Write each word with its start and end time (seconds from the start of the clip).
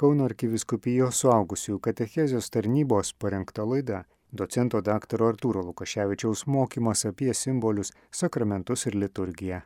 Kauno 0.00 0.24
arkiviskupijos 0.24 1.18
suaugusiųjų 1.20 1.78
katechezijos 1.84 2.46
tarnybos 2.54 3.10
parengta 3.20 3.66
laida. 3.68 3.98
Docento 4.40 4.80
dr. 4.80 5.24
Artūro 5.26 5.60
Lukaševičiaus 5.66 6.46
mokymas 6.48 7.04
apie 7.10 7.34
simbolius, 7.36 7.92
sakramentus 8.08 8.86
ir 8.88 8.96
liturgiją. 9.02 9.58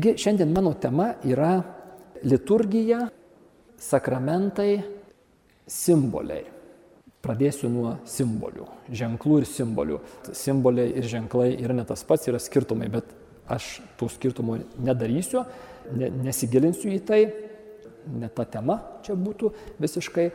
Taigi 0.00 0.16
šiandien 0.18 0.52
mano 0.52 0.70
tema 0.80 1.10
yra 1.28 1.58
liturgija, 2.24 3.02
sakramentai, 3.76 4.78
simboliai. 5.68 6.46
Pradėsiu 7.20 7.68
nuo 7.68 7.90
simbolių, 8.08 8.64
ženklų 8.96 9.42
ir 9.42 9.48
simbolių. 9.50 9.98
Simboliai 10.32 10.94
ir 10.96 11.08
ženklai 11.10 11.50
yra 11.52 11.76
ne 11.76 11.84
tas 11.84 12.00
pats, 12.08 12.30
yra 12.32 12.40
skirtumai, 12.40 12.88
bet 12.88 13.12
aš 13.44 13.68
tų 14.00 14.08
skirtumų 14.14 14.56
nedarysiu, 14.80 15.44
ne, 15.92 16.08
nesigilinsiu 16.30 16.94
į 16.96 17.02
tai, 17.04 17.20
ne 18.08 18.32
ta 18.32 18.48
tema 18.48 18.80
čia 19.04 19.20
būtų 19.20 19.52
visiškai. 19.84 20.30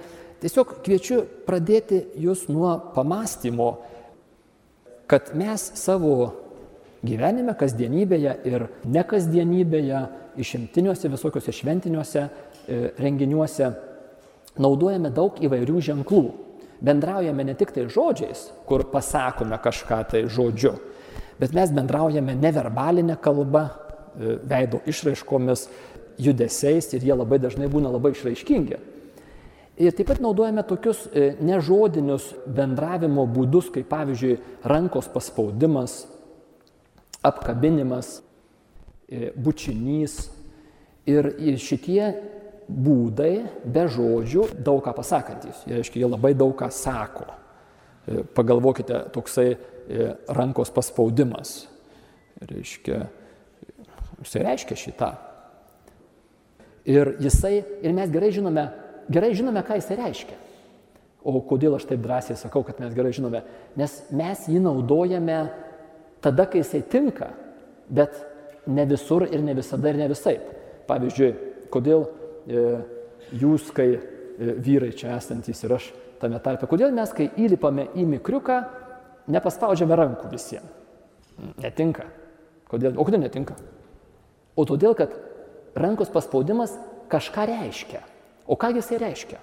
Tiesiog 0.45 0.77
kviečiu 0.85 1.23
pradėti 1.49 2.03
jūs 2.21 2.45
nuo 2.53 2.77
pamastymo, 2.93 3.79
kad 5.09 5.33
mes 5.33 5.71
savo 5.81 6.44
gyvenime, 7.03 7.55
kasdienybėje 7.57 8.37
ir 8.47 8.67
nekasdienybėje, 8.85 10.05
išimtiniuose 10.41 11.11
visokiuose 11.11 11.53
šventiniuose 11.55 12.23
e, 12.25 12.79
renginiuose 12.99 13.69
naudojame 14.59 15.11
daug 15.15 15.37
įvairių 15.43 15.83
ženklų. 15.89 16.25
Bendraujame 16.85 17.45
ne 17.47 17.55
tik 17.57 17.71
tai 17.75 17.87
žodžiais, 17.91 18.49
kur 18.67 18.83
pasakome 18.91 19.57
kažką 19.63 20.01
tai 20.11 20.25
žodžiu, 20.31 20.75
bet 21.39 21.55
mes 21.55 21.71
bendraujame 21.75 22.35
neverbalinę 22.39 23.17
kalbą, 23.23 23.67
e, 23.69 24.37
veido 24.43 24.81
išraiškomis, 24.87 25.69
judesiais 26.19 26.93
ir 26.95 27.03
jie 27.03 27.15
labai 27.15 27.39
dažnai 27.43 27.67
būna 27.71 27.91
labai 27.91 28.13
išraiškingi. 28.15 28.77
Ir 29.75 29.91
taip 29.91 30.07
pat 30.07 30.21
naudojame 30.23 30.63
tokius 30.63 31.01
e, 31.11 31.33
nežodinius 31.43 32.29
bendravimo 32.47 33.25
būdus, 33.27 33.67
kaip 33.75 33.89
pavyzdžiui 33.91 34.37
rankos 34.71 35.09
paspaudimas, 35.11 36.05
apkabinimas, 37.25 38.19
e, 39.09 39.31
bučinys. 39.35 40.19
Ir 41.05 41.29
šitie 41.61 42.07
būdai 42.65 43.45
be 43.69 43.85
žodžių 43.91 44.47
daug 44.65 44.81
ką 44.85 44.95
pasakantis. 44.97 45.61
Jie, 45.67 45.77
reiškia, 45.77 46.01
jie 46.01 46.09
labai 46.09 46.33
daug 46.37 46.55
ką 46.57 46.71
sako. 46.73 47.27
E, 48.05 48.23
pagalvokite, 48.37 49.03
toksai 49.13 49.51
e, 49.53 50.09
rankos 50.33 50.73
paspaudimas. 50.73 51.65
Reiškia, 52.45 53.05
jisai 54.23 54.43
reiškia 54.45 54.79
šitą. 54.81 55.11
Ir, 56.85 57.15
jisai, 57.23 57.59
ir 57.81 57.93
mes 57.97 58.11
gerai 58.13 58.29
žinome, 58.33 58.67
gerai 59.09 59.31
žinome, 59.37 59.63
ką 59.65 59.79
jisai 59.79 59.97
reiškia. 60.01 60.41
O 61.25 61.39
kodėl 61.41 61.73
aš 61.77 61.87
taip 61.89 62.03
drąsiai 62.03 62.37
sakau, 62.37 62.61
kad 62.65 62.77
mes 62.81 62.93
gerai 62.93 63.13
žinome? 63.15 63.41
Nes 63.77 63.95
mes 64.13 64.43
jį 64.45 64.59
naudojame 64.61 65.39
tada, 66.25 66.47
kai 66.49 66.63
jisai 66.63 66.81
tinka, 66.89 67.29
bet 67.89 68.17
ne 68.67 68.85
visur 68.89 69.27
ir 69.29 69.43
ne 69.45 69.53
visada 69.57 69.91
ir 69.91 69.99
ne 69.99 70.09
visai. 70.09 70.39
Pavyzdžiui, 70.89 71.29
kodėl 71.73 72.05
e, 72.05 72.65
jūs, 73.41 73.69
kai 73.75 73.91
e, 73.95 73.99
vyrai 74.65 74.91
čia 74.97 75.15
esantys 75.17 75.63
ir 75.65 75.75
aš 75.77 75.91
tame 76.21 76.39
tarpe, 76.41 76.69
kodėl 76.69 76.93
mes, 76.95 77.13
kai 77.13 77.29
įlipame 77.41 77.89
į 77.97 78.07
mikriuką, 78.15 78.59
nepaspaudžiame 79.31 79.97
rankų 79.97 80.29
visiems. 80.33 80.83
Netinka. 81.59 82.05
Kodėl? 82.71 82.95
O 82.95 83.03
kodėl 83.05 83.25
netinka? 83.25 83.57
O 84.55 84.63
todėl, 84.67 84.95
kad 84.95 85.11
rankos 85.75 86.11
paspaudimas 86.13 86.77
kažką 87.11 87.43
reiškia. 87.49 87.99
O 88.47 88.55
ką 88.55 88.71
jisai 88.77 89.01
reiškia? 89.01 89.41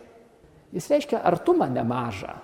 Jis 0.72 0.88
reiškia 0.88 1.20
artumą 1.28 1.69
nemažą. 1.69 2.38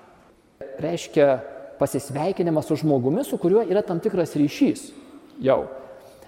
Reiškia 0.82 1.38
pasisveikinimas 1.78 2.66
su 2.66 2.76
žmogumi, 2.82 3.24
su 3.24 3.38
kuriuo 3.38 3.64
yra 3.68 3.82
tam 3.86 4.00
tikras 4.02 4.36
ryšys 4.36 4.90
jau. 5.42 5.64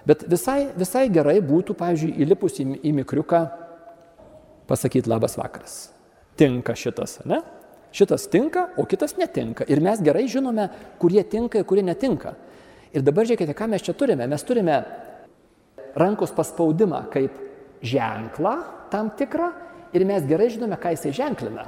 Bet 0.07 0.25
visai, 0.29 0.71
visai 0.77 1.07
gerai 1.13 1.37
būtų, 1.45 1.75
pavyzdžiui, 1.77 2.15
įlipus 2.23 2.57
į, 2.63 2.67
į 2.89 2.93
mikriuką 3.01 3.41
pasakyti 4.69 5.11
labas 5.11 5.37
vakaras. 5.37 5.91
Tinka 6.39 6.73
šitas, 6.77 7.19
ne? 7.29 7.41
Šitas 7.91 8.25
tinka, 8.31 8.69
o 8.79 8.85
kitas 8.87 9.17
netinka. 9.19 9.67
Ir 9.67 9.81
mes 9.83 9.99
gerai 10.01 10.23
žinome, 10.31 10.69
kurie 10.99 11.23
tinka 11.27 11.59
ir 11.59 11.67
kurie 11.67 11.83
netinka. 11.85 12.33
Ir 12.95 13.03
dabar 13.03 13.27
žiūrėkite, 13.27 13.53
ką 13.55 13.67
mes 13.71 13.83
čia 13.83 13.93
turime. 13.95 14.25
Mes 14.31 14.45
turime 14.47 14.79
rankos 15.99 16.31
paspaudimą 16.35 17.03
kaip 17.11 17.35
ženklą 17.83 18.55
tam 18.91 19.11
tikrą 19.19 19.51
ir 19.93 20.07
mes 20.07 20.25
gerai 20.27 20.49
žinome, 20.53 20.79
ką 20.79 20.95
jisai 20.95 21.13
ženklina. 21.15 21.67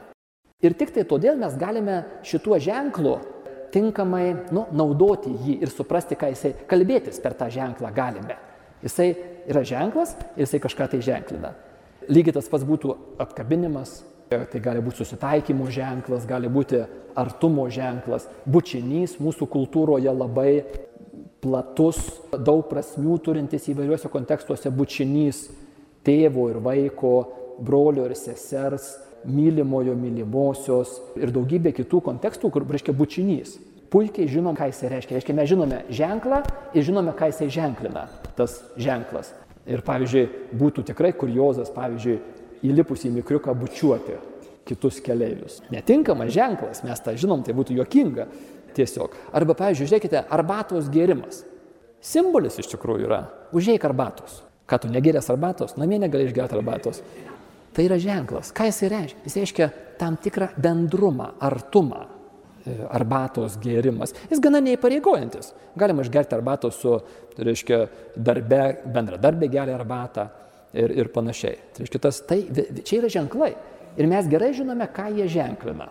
Ir 0.63 0.75
tik 0.79 0.93
tai 0.95 1.03
todėl 1.07 1.35
mes 1.39 1.55
galime 1.59 2.03
šituo 2.23 2.55
ženklu 2.61 3.17
tinkamai 3.73 4.25
nu, 4.53 4.67
naudoti 4.71 5.33
jį 5.33 5.59
ir 5.65 5.73
suprasti, 5.73 6.17
ką 6.19 6.31
jisai 6.33 6.53
kalbėtis 6.69 7.19
per 7.23 7.35
tą 7.37 7.49
ženklą 7.53 7.91
galime. 7.95 8.37
Jisai 8.83 9.13
yra 9.49 9.63
ženklas 9.65 10.15
ir 10.35 10.45
jisai 10.45 10.61
kažką 10.63 10.89
tai 10.93 11.01
ženklina. 11.03 11.53
Lygiai 12.11 12.35
tas 12.35 12.49
pats 12.51 12.65
būtų 12.67 12.95
apkabinimas, 13.23 14.01
tai 14.29 14.61
gali 14.63 14.81
būti 14.83 15.03
susitaikymo 15.03 15.69
ženklas, 15.71 16.27
gali 16.27 16.49
būti 16.51 16.83
artumo 17.19 17.67
ženklas. 17.71 18.27
Bučinys 18.45 19.17
mūsų 19.21 19.47
kultūroje 19.51 20.11
labai 20.11 20.63
platus, 21.43 21.99
daug 22.31 22.65
prasmių 22.69 23.17
turintis 23.23 23.67
įvairiuose 23.71 24.11
kontekstuose 24.11 24.71
bučinys 24.71 25.45
tėvo 26.03 26.49
ir 26.51 26.59
vaiko, 26.63 27.15
brolio 27.63 28.07
ir 28.09 28.15
sesers, 28.17 28.93
mylimojo, 29.25 29.95
mylimosios 29.97 30.97
ir 31.19 31.31
daugybė 31.33 31.73
kitų 31.77 32.01
kontekstų, 32.09 32.51
kur 32.53 32.65
reiškia 32.69 32.95
bučinys. 32.97 33.55
Puikiai 33.93 34.29
žinom, 34.29 34.55
ką 34.57 34.71
jisai 34.71 34.89
reiškia. 34.95 35.19
Reiškia, 35.19 35.35
mes 35.37 35.49
žinome 35.51 35.83
ženklą 35.93 36.41
ir 36.73 36.85
žinome, 36.85 37.13
ką 37.17 37.29
jisai 37.29 37.49
ženklina, 37.53 38.07
tas 38.37 38.57
ženklas. 38.73 39.29
Ir 39.69 39.83
pavyzdžiui, 39.85 40.23
būtų 40.59 40.83
tikrai 40.89 41.13
kuriozas, 41.15 41.69
pavyzdžiui, 41.75 42.17
įlipus 42.65 43.05
į 43.05 43.13
mikriuką 43.19 43.53
bučiuoti 43.59 44.17
kitus 44.67 44.99
keleivius. 45.03 45.61
Netinkamas 45.71 46.31
ženklas, 46.33 46.81
mes 46.87 47.03
tą 47.03 47.13
žinom, 47.19 47.43
tai 47.45 47.55
būtų 47.55 47.77
juokinga 47.77 48.27
tiesiog. 48.75 49.15
Arba, 49.35 49.55
pavyzdžiui, 49.59 49.89
žiūrėkite, 49.91 50.23
arbatos 50.33 50.89
gėrimas. 50.91 51.43
Simbolis 52.03 52.57
iš 52.59 52.71
tikrųjų 52.73 53.07
yra. 53.07 53.21
Užėjk 53.55 53.85
arbatos. 53.87 54.41
Ką 54.67 54.79
tu 54.83 54.91
negerės 54.91 55.29
arbatos? 55.31 55.77
Namie 55.79 55.99
negali 56.01 56.25
išgerti 56.27 56.57
arbatos. 56.57 57.03
Tai 57.73 57.85
yra 57.87 57.97
ženklas. 58.01 58.51
Ką 58.53 58.67
jisai 58.69 58.91
reiškia? 58.93 59.23
Jis 59.25 59.39
reiškia 59.41 59.69
tam 59.97 60.17
tikrą 60.21 60.51
bendrumą, 60.61 61.31
artumą. 61.41 62.03
E, 62.63 62.77
arbatos 62.95 63.57
gėrimas. 63.59 64.13
Jis 64.31 64.39
gana 64.39 64.61
neįpareigojantis. 64.63 65.51
Galima 65.75 66.05
išgerti 66.05 66.37
arbatos 66.37 66.77
su, 66.79 66.93
reiškia, 67.35 67.79
darbe, 68.15 68.61
bendradarbė 68.93 69.49
geria 69.51 69.75
arbatą 69.75 70.29
ir, 70.71 70.93
ir 70.95 71.09
panašiai. 71.11 71.57
Tai 71.73 71.83
reiškia, 71.83 72.01
tas, 72.05 72.21
tai, 72.29 72.39
čia 72.85 73.01
yra 73.01 73.11
ženklai. 73.11 73.51
Ir 73.99 74.07
mes 74.09 74.31
gerai 74.31 74.53
žinome, 74.55 74.87
ką 74.95 75.09
jie 75.17 75.27
ženklina. 75.35 75.89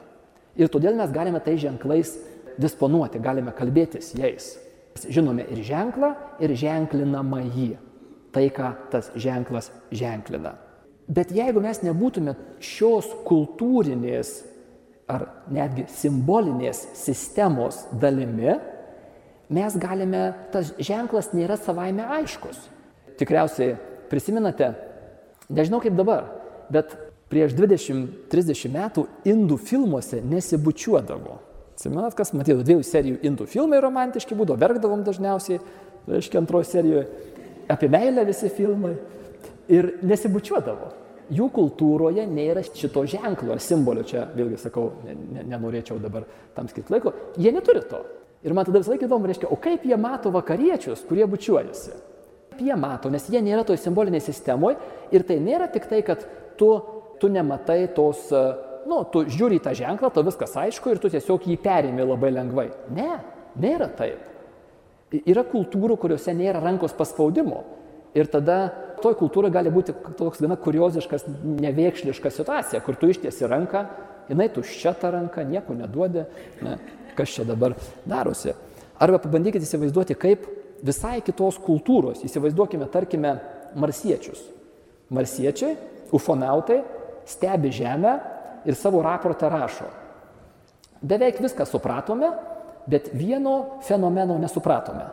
Ir 0.56 0.72
todėl 0.72 0.96
mes 0.96 1.12
galime 1.12 1.42
tai 1.44 1.58
ženklais 1.60 2.16
disponuoti, 2.60 3.20
galime 3.20 3.52
kalbėtis 3.56 4.14
jais. 4.16 4.54
Žinome 5.02 5.44
ir 5.52 5.60
ženklą, 5.66 6.14
ir 6.40 6.56
ženklinamą 6.56 7.44
jį. 7.52 7.70
Tai, 8.32 8.48
ką 8.48 8.74
tas 8.92 9.12
ženklas 9.12 9.68
ženklina. 9.92 10.56
Bet 11.12 11.32
jeigu 11.34 11.60
mes 11.60 11.82
nebūtume 11.82 12.34
šios 12.62 13.10
kultūrinės 13.26 14.30
ar 15.10 15.26
netgi 15.52 15.84
simbolinės 15.92 16.86
sistemos 16.96 17.82
dalimi, 18.00 18.54
mes 19.52 19.76
galime, 19.76 20.22
tas 20.54 20.70
ženklas 20.80 21.32
nėra 21.36 21.58
savaime 21.60 22.06
aiškus. 22.20 22.60
Tikriausiai 23.20 23.74
prisimenate, 24.08 24.70
nežinau 25.52 25.82
kaip 25.84 25.98
dabar, 25.98 26.30
bet 26.72 26.94
prieš 27.32 27.56
20-30 27.58 28.72
metų 28.72 29.06
indų 29.28 29.58
filmuose 29.60 30.22
nesibučiuodavo. 30.24 31.40
Atsimenat, 31.72 32.16
kas 32.16 32.32
matydavo 32.36 32.64
dviejų 32.64 32.86
serijų 32.86 33.20
indų 33.26 33.48
filmai 33.50 33.82
romantiški 33.82 34.36
būdavo, 34.38 34.60
verkdavom 34.60 35.04
dažniausiai, 35.04 35.60
reiškia 36.08 36.40
antrojo 36.40 36.68
serijoje, 36.68 37.06
apie 37.72 37.88
meilę 37.92 38.24
visi 38.28 38.48
filmai 38.52 38.94
ir 39.72 39.94
nesibučiuodavo. 40.04 41.01
Jų 41.32 41.48
kultūroje 41.54 42.24
nėra 42.28 42.62
šito 42.66 43.04
ženklo 43.08 43.54
ar 43.54 43.62
simbolio, 43.62 44.04
čia 44.06 44.26
vėlgi 44.36 44.58
sakau, 44.60 44.90
ne, 45.06 45.16
ne, 45.36 45.44
nenorėčiau 45.52 46.00
dabar 46.02 46.26
tam 46.56 46.68
skirti 46.70 46.94
laiko, 46.94 47.14
jie 47.40 47.52
neturi 47.54 47.84
to. 47.88 48.02
Ir 48.42 48.56
man 48.56 48.66
tada 48.66 48.80
visą 48.82 48.92
laiką 48.94 49.06
įdomu, 49.06 49.28
reiškia, 49.30 49.50
o 49.54 49.58
kaip 49.62 49.84
jie 49.86 49.96
mato 50.00 50.32
vakariečius, 50.34 51.04
kurie 51.06 51.28
bučiuojasi? 51.30 51.94
Jie 52.62 52.74
mato, 52.78 53.10
nes 53.10 53.24
jie 53.30 53.40
nėra 53.42 53.62
toj 53.66 53.78
simbolinėje 53.80 54.26
sistemoje 54.28 54.80
ir 55.14 55.24
tai 55.26 55.38
nėra 55.42 55.70
tik 55.72 55.86
tai, 55.90 56.02
kad 56.06 56.24
tu, 56.58 56.72
tu 57.22 57.30
nematai 57.32 57.86
tos, 57.94 58.26
nu, 58.90 58.98
tu 59.14 59.24
žiūri 59.30 59.60
į 59.60 59.64
tą 59.64 59.76
ženklą, 59.78 60.10
to 60.12 60.26
viskas 60.26 60.56
aišku 60.58 60.92
ir 60.92 61.00
tu 61.02 61.10
tiesiog 61.12 61.46
jį 61.48 61.56
perimi 61.62 62.04
labai 62.04 62.32
lengvai. 62.34 62.68
Ne, 62.94 63.14
nėra 63.62 63.88
taip. 63.98 64.28
Yra 65.22 65.44
kultūrų, 65.46 65.98
kuriuose 66.00 66.34
nėra 66.34 66.62
rankos 66.64 66.94
paspaudimo. 66.96 67.62
Ir 68.16 68.28
tada 68.32 68.58
toj 69.02 69.16
kultūroje 69.20 69.52
gali 69.54 69.72
būti 69.72 69.94
toks 70.18 70.40
gana 70.42 70.56
kurioziškas, 70.60 71.26
nevėkšliška 71.62 72.32
situacija, 72.32 72.80
kur 72.84 72.98
tu 72.98 73.10
ištiesi 73.12 73.48
ranką, 73.50 73.84
jinai 74.30 74.48
tuščia 74.54 74.94
ta 74.98 75.12
ranka, 75.14 75.44
nieko 75.46 75.76
neduodi, 75.76 76.24
ne, 76.62 76.76
kas 77.18 77.34
čia 77.36 77.46
dabar 77.48 77.76
darosi. 78.08 78.54
Arba 79.02 79.18
pabandykite 79.22 79.66
įsivaizduoti, 79.66 80.16
kaip 80.18 80.46
visai 80.86 81.20
kitos 81.24 81.58
kultūros, 81.62 82.22
įsivaizduokime, 82.26 82.86
tarkime, 82.92 83.36
marsiečius. 83.78 84.42
Marsiečiai, 85.12 85.76
ufonautai, 86.14 86.82
stebi 87.28 87.72
Žemę 87.74 88.14
ir 88.68 88.78
savo 88.78 89.02
raportą 89.04 89.50
rašo. 89.52 89.88
Beveik 91.02 91.40
viską 91.42 91.66
supratome, 91.66 92.30
bet 92.86 93.10
vieno 93.14 93.82
fenomeno 93.82 94.38
nesupratome. 94.38 95.08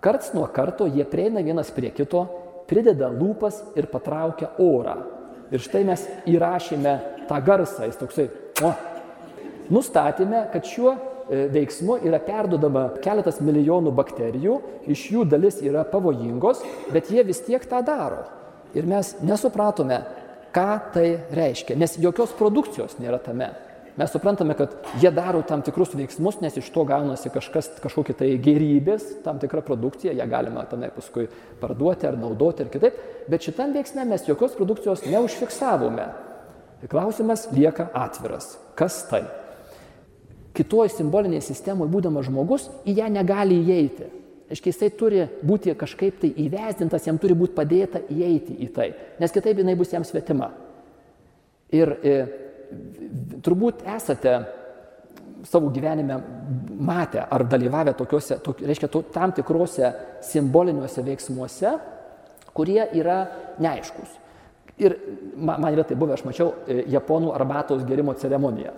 Karts 0.00 0.32
nuo 0.36 0.46
karto 0.52 0.86
jie 0.88 1.04
prieina 1.08 1.42
vienas 1.44 1.70
prie 1.74 1.90
kito 1.90 2.26
prideda 2.68 3.10
lūpas 3.12 3.62
ir 3.78 3.88
patraukia 3.90 4.52
orą. 4.62 4.96
Ir 5.54 5.62
štai 5.62 5.84
mes 5.86 6.02
įrašėme 6.26 6.94
tą 7.28 7.38
garsą, 7.46 7.86
jis 7.86 7.98
toksai, 8.00 8.26
o, 8.66 8.72
nustatėme, 9.70 10.42
kad 10.52 10.66
šiuo 10.66 10.94
e, 10.94 11.44
veiksmu 11.54 12.00
yra 12.06 12.18
perdodama 12.22 12.88
keletas 13.04 13.38
milijonų 13.44 13.92
bakterijų, 13.94 14.56
iš 14.90 15.06
jų 15.14 15.26
dalis 15.30 15.60
yra 15.62 15.86
pavojingos, 15.86 16.64
bet 16.94 17.12
jie 17.14 17.22
vis 17.26 17.44
tiek 17.46 17.62
tą 17.70 17.82
daro. 17.86 18.24
Ir 18.76 18.88
mes 18.90 19.14
nesupratome, 19.22 20.00
ką 20.54 20.70
tai 20.94 21.06
reiškia, 21.36 21.78
nes 21.78 21.94
jokios 22.02 22.34
produkcijos 22.36 22.98
nėra 22.98 23.22
tame 23.22 23.52
mes 23.96 24.12
suprantame, 24.12 24.54
kad 24.58 24.74
jie 25.00 25.10
daro 25.14 25.40
tam 25.46 25.62
tikrus 25.64 25.94
veiksmus, 25.96 26.40
nes 26.44 26.56
iš 26.60 26.68
to 26.74 26.84
gaunasi 26.88 27.32
kažkas, 27.32 27.70
kažkokia 27.82 28.16
tai 28.20 28.28
gerybės, 28.42 29.08
tam 29.24 29.40
tikra 29.42 29.62
produkcija, 29.64 30.14
ją 30.16 30.26
galima 30.30 30.66
tenai 30.68 30.90
paskui 30.94 31.28
parduoti 31.60 32.08
ar 32.08 32.18
naudoti 32.20 32.66
ir 32.66 32.72
kitaip, 32.74 33.00
bet 33.30 33.48
šitam 33.48 33.72
veiksme 33.76 34.04
mes 34.08 34.28
jokios 34.28 34.56
produkcijos 34.58 35.06
neužfiksavome. 35.08 36.06
Klausimas 36.92 37.48
lieka 37.56 37.88
atviras. 37.96 38.58
Kas 38.76 39.00
tai? 39.08 39.24
Kitoje 40.56 40.92
simbolinėje 40.92 41.48
sistemoje 41.50 41.92
būdamas 41.92 42.28
žmogus 42.28 42.68
į 42.88 42.98
ją 43.00 43.08
negali 43.12 43.58
įeiti. 43.64 44.12
Aiškiai, 44.46 44.70
jisai 44.70 44.92
turi 44.94 45.24
būti 45.42 45.74
kažkaip 45.74 46.20
tai 46.22 46.30
įvesdintas, 46.44 47.08
jam 47.08 47.16
turi 47.18 47.34
būti 47.34 47.56
padėta 47.56 47.98
įeiti 48.12 48.54
į 48.62 48.68
tai, 48.76 48.92
nes 49.18 49.32
kitaip 49.34 49.58
jinai 49.58 49.74
bus 49.78 49.90
jam 49.90 50.04
svetima. 50.06 50.52
Ir 51.74 51.96
e, 51.98 52.12
turbūt 53.44 53.84
esate 53.96 54.36
savo 55.46 55.70
gyvenime 55.70 56.18
matę 56.80 57.26
ar 57.30 57.44
dalyvavę 57.46 57.94
tokiuose, 57.94 58.38
tok, 58.42 58.62
reiškia, 58.66 58.88
to, 58.90 59.02
tam 59.14 59.32
tikrose 59.36 59.92
simboliniuose 60.26 61.04
veiksmuose, 61.06 61.74
kurie 62.56 62.80
yra 62.98 63.20
neaiškus. 63.62 64.16
Ir 64.82 64.96
man, 65.36 65.60
man 65.62 65.72
yra 65.72 65.86
tai 65.88 65.96
buvę, 65.96 66.16
aš 66.16 66.24
mačiau 66.26 66.50
e, 66.66 66.82
japonų 66.92 67.32
arbatos 67.36 67.84
gerimo 67.88 68.14
ceremoniją. 68.18 68.74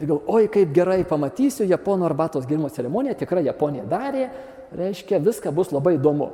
Ir 0.00 0.08
gal, 0.08 0.22
oi, 0.34 0.46
kaip 0.52 0.72
gerai 0.74 1.02
pamatysiu 1.08 1.66
japonų 1.68 2.06
arbatos 2.08 2.46
gerimo 2.48 2.70
ceremoniją, 2.72 3.16
tikrai 3.20 3.44
Japonija 3.46 3.84
darė, 3.88 4.28
reiškia, 4.74 5.20
viską 5.22 5.52
bus 5.54 5.72
labai 5.74 5.96
įdomu. 5.98 6.30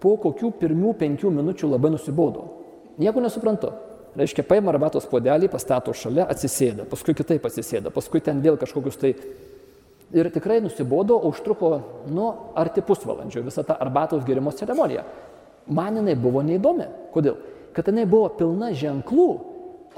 Po 0.00 0.14
kokių 0.20 0.52
pirmų 0.60 0.94
penkių 1.00 1.32
minučių 1.34 1.72
labai 1.72 1.90
nusibodo. 1.96 2.46
Nieko 3.00 3.22
nesuprantu. 3.24 3.72
Reiškia, 4.14 4.44
paima 4.46 4.70
arbatos 4.70 5.08
puodelį, 5.10 5.48
pastato 5.50 5.92
šalia, 5.96 6.28
atsisėda, 6.30 6.86
paskui 6.86 7.16
kitaip 7.18 7.46
atsisėda, 7.48 7.90
paskui 7.94 8.22
ten 8.22 8.42
vėl 8.44 8.58
kažkokius 8.60 9.00
tai... 9.00 9.14
Ir 10.14 10.28
tikrai 10.30 10.60
nusibodo, 10.62 11.16
užtruko, 11.26 11.70
nu, 12.14 12.28
arti 12.60 12.84
pusvalandžio 12.86 13.42
visą 13.42 13.64
tą 13.66 13.74
arbatos 13.82 14.22
gerimo 14.22 14.52
ceremoniją. 14.54 15.02
Man 15.74 15.98
jinai 15.98 16.14
buvo 16.20 16.44
neįdomi. 16.46 16.86
Kodėl? 17.10 17.40
Kad 17.74 17.88
jinai 17.90 18.04
buvo 18.06 18.28
pilna 18.38 18.68
ženklų, 18.78 19.26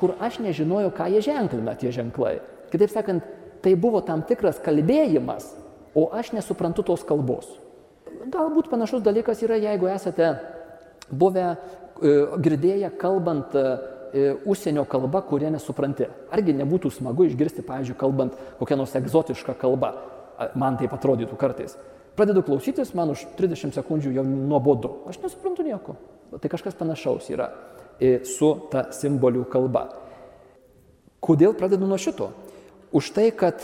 kur 0.01 0.15
aš 0.23 0.39
nežinojau, 0.41 0.95
ką 0.97 1.11
jie 1.13 1.21
ženklina 1.27 1.75
tie 1.77 1.93
ženklai. 1.93 2.39
Kitaip 2.73 2.95
sakant, 2.95 3.27
tai 3.61 3.75
buvo 3.77 4.01
tam 4.07 4.23
tikras 4.25 4.63
kalbėjimas, 4.65 5.51
o 5.93 6.07
aš 6.17 6.33
nesuprantu 6.39 6.87
tos 6.87 7.05
kalbos. 7.05 7.51
Galbūt 8.33 8.71
panašus 8.73 9.05
dalykas 9.05 9.45
yra, 9.45 9.59
jeigu 9.61 9.91
esate 9.93 10.33
buvę, 11.13 11.51
e, 12.01 12.17
girdėję 12.41 12.95
kalbant 12.97 13.53
E, 13.53 13.67
užsienio 14.47 14.85
kalba, 14.89 15.23
kurie 15.27 15.51
nesupranti. 15.51 16.07
Argi 16.33 16.55
nebūtų 16.57 16.93
smagu 16.95 17.27
išgirsti, 17.27 17.65
pavyzdžiui, 17.67 17.99
kalbant 17.99 18.39
kokią 18.61 18.79
nors 18.79 18.95
egzotišką 18.99 19.57
kalbą, 19.61 19.93
man 20.59 20.79
taip 20.81 20.95
atrodytų 20.97 21.39
kartais. 21.41 21.77
Pradedu 22.17 22.43
klausytis, 22.43 22.95
man 22.97 23.13
už 23.13 23.27
30 23.37 23.77
sekundžių 23.77 24.15
jau 24.17 24.25
nuobodu. 24.25 25.03
Aš 25.11 25.21
nesuprantu 25.21 25.67
nieko. 25.67 25.97
Tai 26.41 26.49
kažkas 26.49 26.77
panašaus 26.79 27.29
yra 27.31 27.51
e, 28.01 28.23
su 28.25 28.49
ta 28.73 28.87
simbolių 28.97 29.45
kalba. 29.53 29.91
Kodėl 31.21 31.53
pradedu 31.59 31.89
nuo 31.89 31.99
šito? 32.01 32.31
Už 32.97 33.11
tai, 33.13 33.29
kad 33.37 33.61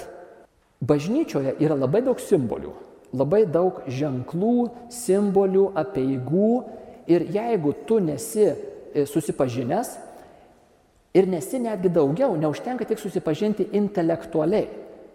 bažnyčioje 0.85 1.57
yra 1.65 1.79
labai 1.79 2.03
daug 2.05 2.21
simbolių, 2.21 2.75
labai 3.17 3.45
daug 3.49 3.81
ženklų, 3.89 4.69
simbolių, 4.93 5.71
apieigų 5.79 6.53
ir 7.09 7.25
jeigu 7.33 7.73
tu 7.89 8.03
nesi 8.05 8.51
e, 8.51 9.07
susipažinęs, 9.09 9.97
Ir 11.13 11.29
nesi 11.29 11.61
netgi 11.61 11.91
daugiau, 11.93 12.37
neužtenka 12.41 12.87
tik 12.89 13.01
susipažinti 13.01 13.69
intelektualiai. 13.77 14.69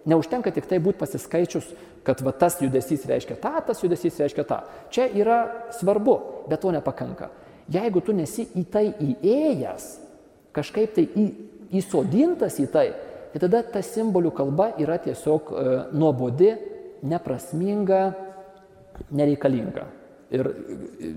Neužtenka 0.07 0.53
tik 0.53 0.67
tai 0.69 0.77
būti 0.79 1.01
pasiskaičius, 1.01 1.71
kad 2.05 2.21
va, 2.23 2.31
tas 2.31 2.59
judesys 2.61 3.03
reiškia 3.09 3.35
tą, 3.41 3.57
tas 3.67 3.81
judesys 3.83 4.19
reiškia 4.21 4.45
tą. 4.47 4.61
Čia 4.93 5.07
yra 5.19 5.39
svarbu, 5.75 6.15
bet 6.47 6.61
to 6.63 6.71
nepakanka. 6.71 7.31
Jeigu 7.73 7.99
tu 8.05 8.15
nesi 8.15 8.45
į 8.55 8.63
tai 8.71 8.85
įėjęs, 8.93 9.89
kažkaip 10.55 10.93
tai 10.95 11.03
į, 11.09 11.25
įsodintas 11.81 12.61
į 12.63 12.69
tai, 12.71 12.87
tai 13.33 13.41
tada 13.43 13.65
ta 13.73 13.81
simbolių 13.83 14.31
kalba 14.37 14.69
yra 14.79 14.95
tiesiog 15.03 15.51
e, 15.51 15.75
nuobodi, 15.97 16.53
neprasminga, 17.09 18.01
nereikalinga. 19.11 19.85
Ir 20.31 20.53
e, 20.53 21.13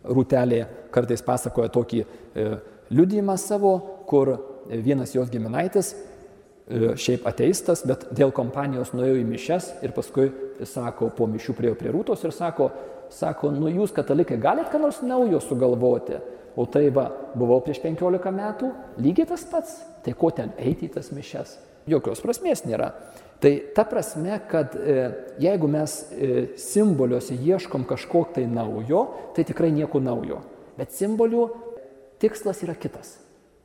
Rūtelė 0.00 0.62
kartais 0.88 1.20
pasakoja 1.20 1.68
tokį 1.74 1.98
e, 2.00 2.44
liudijimą 2.90 3.36
savo, 3.38 3.74
kur 4.06 4.36
vienas 4.70 5.14
jos 5.14 5.30
giminaitis, 5.30 5.94
e, 5.94 6.94
šiaip 6.98 7.26
ateistas, 7.26 7.84
bet 7.86 8.08
dėl 8.14 8.32
kompanijos 8.34 8.92
nuėjo 8.94 9.20
į 9.20 9.26
mišes 9.28 9.70
ir 9.84 9.94
paskui, 9.96 10.30
sako, 10.66 11.10
po 11.16 11.28
mišių 11.30 11.56
priejo 11.56 11.78
prie 11.78 11.94
rūtos 11.94 12.24
ir 12.26 12.34
sako, 12.36 12.70
sako, 13.10 13.50
nu 13.54 13.70
jūs 13.70 13.94
katalikai 13.94 14.38
galite 14.40 14.70
ką 14.72 14.82
nors 14.82 15.00
naujo 15.02 15.40
sugalvoti, 15.42 16.20
o 16.56 16.66
tai 16.66 16.88
va, 16.94 17.08
buvau 17.34 17.60
prieš 17.64 17.80
15 17.82 18.34
metų, 18.34 18.70
lygiai 19.02 19.30
tas 19.30 19.46
pats, 19.48 19.80
tai 20.04 20.14
ko 20.18 20.30
ten 20.34 20.52
eiti 20.58 20.88
į 20.88 20.94
tas 20.98 21.10
mišes, 21.14 21.56
jokios 21.90 22.22
prasmės 22.22 22.66
nėra. 22.66 22.92
Tai 23.40 23.54
ta 23.72 23.86
prasme, 23.88 24.34
kad 24.50 24.74
e, 24.76 24.96
jeigu 25.40 25.68
mes 25.70 25.94
e, 26.12 26.32
simboliuose 26.60 27.38
ieškom 27.40 27.86
kažko 27.88 28.26
tai 28.36 28.44
naujo, 28.44 29.06
tai 29.32 29.46
tikrai 29.48 29.70
nieko 29.72 30.02
naujo. 30.04 30.42
Bet 30.76 30.92
simbolių 30.92 31.46
tikslas 32.20 32.62
yra 32.66 32.76
kitas. 32.78 33.16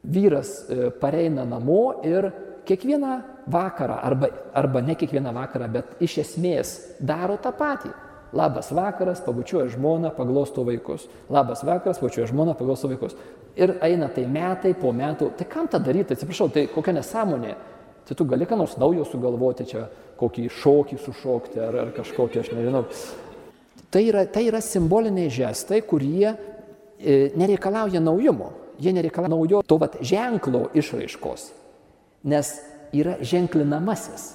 Vyras 0.04 0.52
e, 0.70 0.90
pareina 1.02 1.46
namo 1.46 2.00
ir 2.06 2.30
kiekvieną 2.66 3.20
vakarą, 3.48 4.00
arba, 4.02 4.28
arba 4.54 4.82
ne 4.82 4.96
kiekvieną 4.96 5.34
vakarą, 5.34 5.70
bet 5.72 6.02
iš 6.02 6.18
esmės 6.24 6.76
daro 7.00 7.38
tą 7.42 7.54
patį. 7.56 7.94
Labas 8.36 8.72
vakaras, 8.76 9.22
pabučiuoja 9.24 9.70
žmoną, 9.72 10.10
paglosto 10.18 10.66
vaikus. 10.68 11.06
Labas 11.32 11.64
vakaras, 11.64 12.02
pabučiuoja 12.02 12.28
žmoną, 12.34 12.56
paglosto 12.58 12.90
vaikus. 12.92 13.16
Ir 13.56 13.78
eina 13.86 14.10
tai 14.12 14.26
metai 14.28 14.74
po 14.76 14.92
metų. 14.92 15.30
Tai 15.38 15.46
kam 15.48 15.70
tą 15.72 15.80
daryti? 15.80 16.18
Atsiprašau, 16.18 16.50
tai 16.52 16.66
kokia 16.68 16.98
nesąmonė. 16.98 17.54
Tai 18.06 18.18
tu 18.18 18.26
gali 18.28 18.46
ką 18.46 18.58
nors 18.60 18.76
naujo 18.78 19.06
sugalvoti, 19.08 19.66
čia 19.70 19.86
kokį 20.20 20.50
šokį 20.52 20.98
sušokti 21.06 21.62
ar, 21.64 21.80
ar 21.86 21.94
kažkokį, 21.96 22.42
aš 22.42 22.52
nežinau. 22.54 22.84
Tai 23.94 24.04
yra, 24.04 24.26
tai 24.28 24.44
yra 24.50 24.60
simboliniai 24.62 25.32
žestai, 25.32 25.80
kurie 25.88 26.36
nereikalauja 27.36 28.00
naujumo, 28.00 28.52
jie 28.80 28.94
nereikalauja 28.96 29.34
naujo 29.36 29.62
to 29.68 29.78
vat, 29.82 29.98
ženklo 30.02 30.70
išraiškos, 30.74 31.50
nes 32.24 32.54
yra 32.96 33.18
ženklinamasis, 33.22 34.34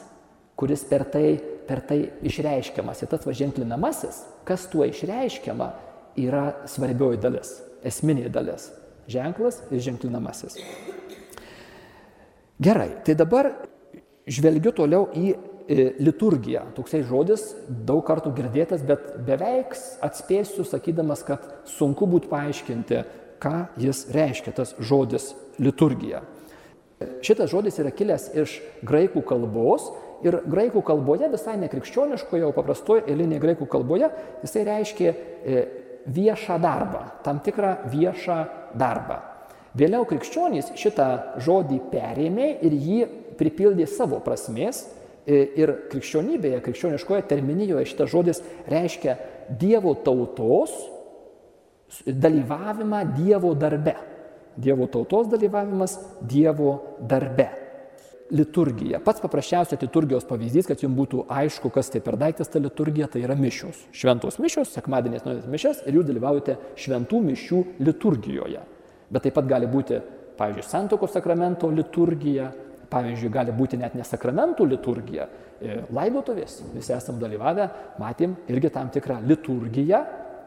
kuris 0.61 0.85
per 0.85 1.07
tai, 1.09 1.39
per 1.69 1.81
tai 1.87 2.03
išreiškiamas. 2.27 3.03
Ir 3.03 3.11
tas 3.11 3.25
va 3.27 3.35
ženklinamasis, 3.37 4.23
kas 4.49 4.67
tuo 4.73 4.85
išreiškiama, 4.89 5.71
yra 6.21 6.45
svarbioji 6.69 7.21
dalis, 7.23 7.55
esminė 7.87 8.29
dalis. 8.33 8.69
Ženklas 9.11 9.63
ir 9.73 9.81
ženklinamasis. 9.83 10.59
Gerai, 12.61 12.91
tai 13.07 13.17
dabar 13.17 13.49
žvelgiu 14.29 14.73
toliau 14.77 15.09
į 15.17 15.33
liturgiją. 15.71 16.65
Toksai 16.75 17.03
žodis 17.07 17.45
daug 17.69 18.03
kartų 18.07 18.33
girdėtas, 18.37 18.83
bet 18.87 19.13
beveik 19.27 19.77
atspėsiu, 20.05 20.65
sakydamas, 20.67 21.23
kad 21.27 21.47
sunku 21.71 22.09
būtų 22.11 22.31
paaiškinti, 22.33 23.03
ką 23.41 23.55
jis 23.81 24.05
reiškia, 24.13 24.55
tas 24.57 24.75
žodis 24.79 25.33
liturgija. 25.63 26.25
Šitas 27.25 27.53
žodis 27.53 27.79
yra 27.81 27.93
kilęs 27.97 28.29
iš 28.37 28.59
graikų 28.85 29.23
kalbos 29.25 29.87
ir 30.27 30.43
graikų 30.51 30.83
kalboje, 30.85 31.31
visai 31.33 31.57
nekrikščioniškoje, 31.63 32.45
o 32.45 32.53
paprastoje 32.57 33.07
eilinėje 33.09 33.41
graikų 33.47 33.69
kalboje, 33.73 34.11
jisai 34.43 34.67
reiškia 34.69 35.13
e, 35.15 35.63
viešą 36.13 36.59
darbą, 36.61 37.07
tam 37.25 37.41
tikrą 37.45 37.77
viešą 37.89 38.41
darbą. 38.81 39.23
Vėliau 39.79 40.05
krikščionys 40.09 40.75
šitą 40.77 41.39
žodį 41.41 41.79
perėmė 41.93 42.57
ir 42.67 42.75
jį 42.75 43.01
pripildė 43.39 43.87
savo 43.89 44.19
prasmės 44.21 44.83
e, 44.83 45.00
ir 45.29 45.73
krikščionybėje, 45.91 46.63
krikščioniškoje 46.65 47.27
terminijoje 47.31 47.91
šitas 47.93 48.11
žodis 48.13 48.43
reiškia 48.71 49.17
Dievo 49.61 49.97
tautos 50.05 50.73
dalyvavimą 52.07 53.05
Dievo 53.17 53.55
darbe. 53.55 53.97
Dievo 54.57 54.87
tautos 54.87 55.29
dalyvavimas 55.29 55.99
Dievo 56.23 56.97
darbe. 57.01 57.49
Liturgija. 58.31 59.01
Pats 59.03 59.19
paprasčiausias 59.19 59.81
liturgijos 59.83 60.27
pavyzdys, 60.29 60.69
kad 60.71 60.79
jums 60.79 60.95
būtų 60.95 61.25
aišku, 61.35 61.71
kas 61.75 61.91
tai 61.91 61.99
per 62.05 62.15
daiktas 62.15 62.51
ta 62.53 62.61
liturgija, 62.63 63.09
tai 63.11 63.25
yra 63.25 63.35
mišios. 63.35 63.81
Šventos 63.91 64.39
mišios, 64.39 64.71
sekmadienės 64.77 65.25
nuodės 65.27 65.49
mišios 65.51 65.81
ir 65.83 65.99
jūs 65.99 66.07
dalyvaujate 66.07 66.55
šventų 66.79 67.23
mišių 67.27 67.63
liturgijoje. 67.83 68.63
Bet 69.11 69.27
taip 69.27 69.35
pat 69.35 69.49
gali 69.51 69.67
būti, 69.71 69.99
pavyzdžiui, 70.39 70.67
santokos 70.69 71.11
sakramento 71.17 71.73
liturgija, 71.75 72.53
pavyzdžiui, 72.91 73.31
gali 73.33 73.55
būti 73.55 73.79
net 73.81 73.95
ne 73.95 74.05
sakramentų 74.07 74.67
liturgija, 74.73 75.27
e, 75.61 75.81
laidotuvės. 75.95 76.61
Visi 76.75 76.93
esam 76.97 77.21
dalyvavę, 77.23 77.69
matėm 78.01 78.37
irgi 78.51 78.71
tam 78.75 78.91
tikrą 78.91 79.21
liturgiją, 79.27 80.05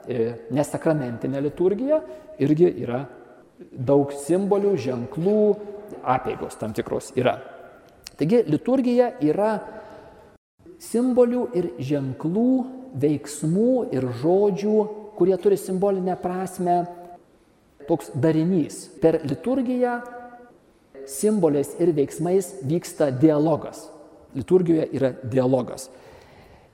e, 0.07 0.33
nesakramentinę 0.51 1.41
liturgiją, 1.41 2.01
irgi 2.39 2.69
yra 2.83 3.05
daug 3.71 4.11
simbolių, 4.11 4.75
ženklų, 4.77 5.39
apėgos 6.03 6.57
tam 6.59 6.73
tikros 6.73 7.13
yra. 7.15 7.37
Taigi 8.17 8.43
liturgija 8.45 9.13
yra 9.21 9.53
simbolių 10.83 11.47
ir 11.57 11.69
ženklų, 11.79 12.49
veiksmų 12.93 13.93
ir 13.95 14.09
žodžių, 14.21 14.75
kurie 15.17 15.37
turi 15.41 15.57
simbolinę 15.57 16.15
prasme, 16.21 16.83
toks 17.87 18.11
darinys. 18.15 18.85
Per 19.01 19.21
liturgiją 19.25 20.01
simboliais 21.09 21.75
ir 21.79 21.93
veiksmais 21.95 22.53
vyksta 22.67 23.11
dialogas. 23.11 23.89
Liturgijoje 24.35 24.89
yra 24.95 25.13
dialogas. 25.23 25.89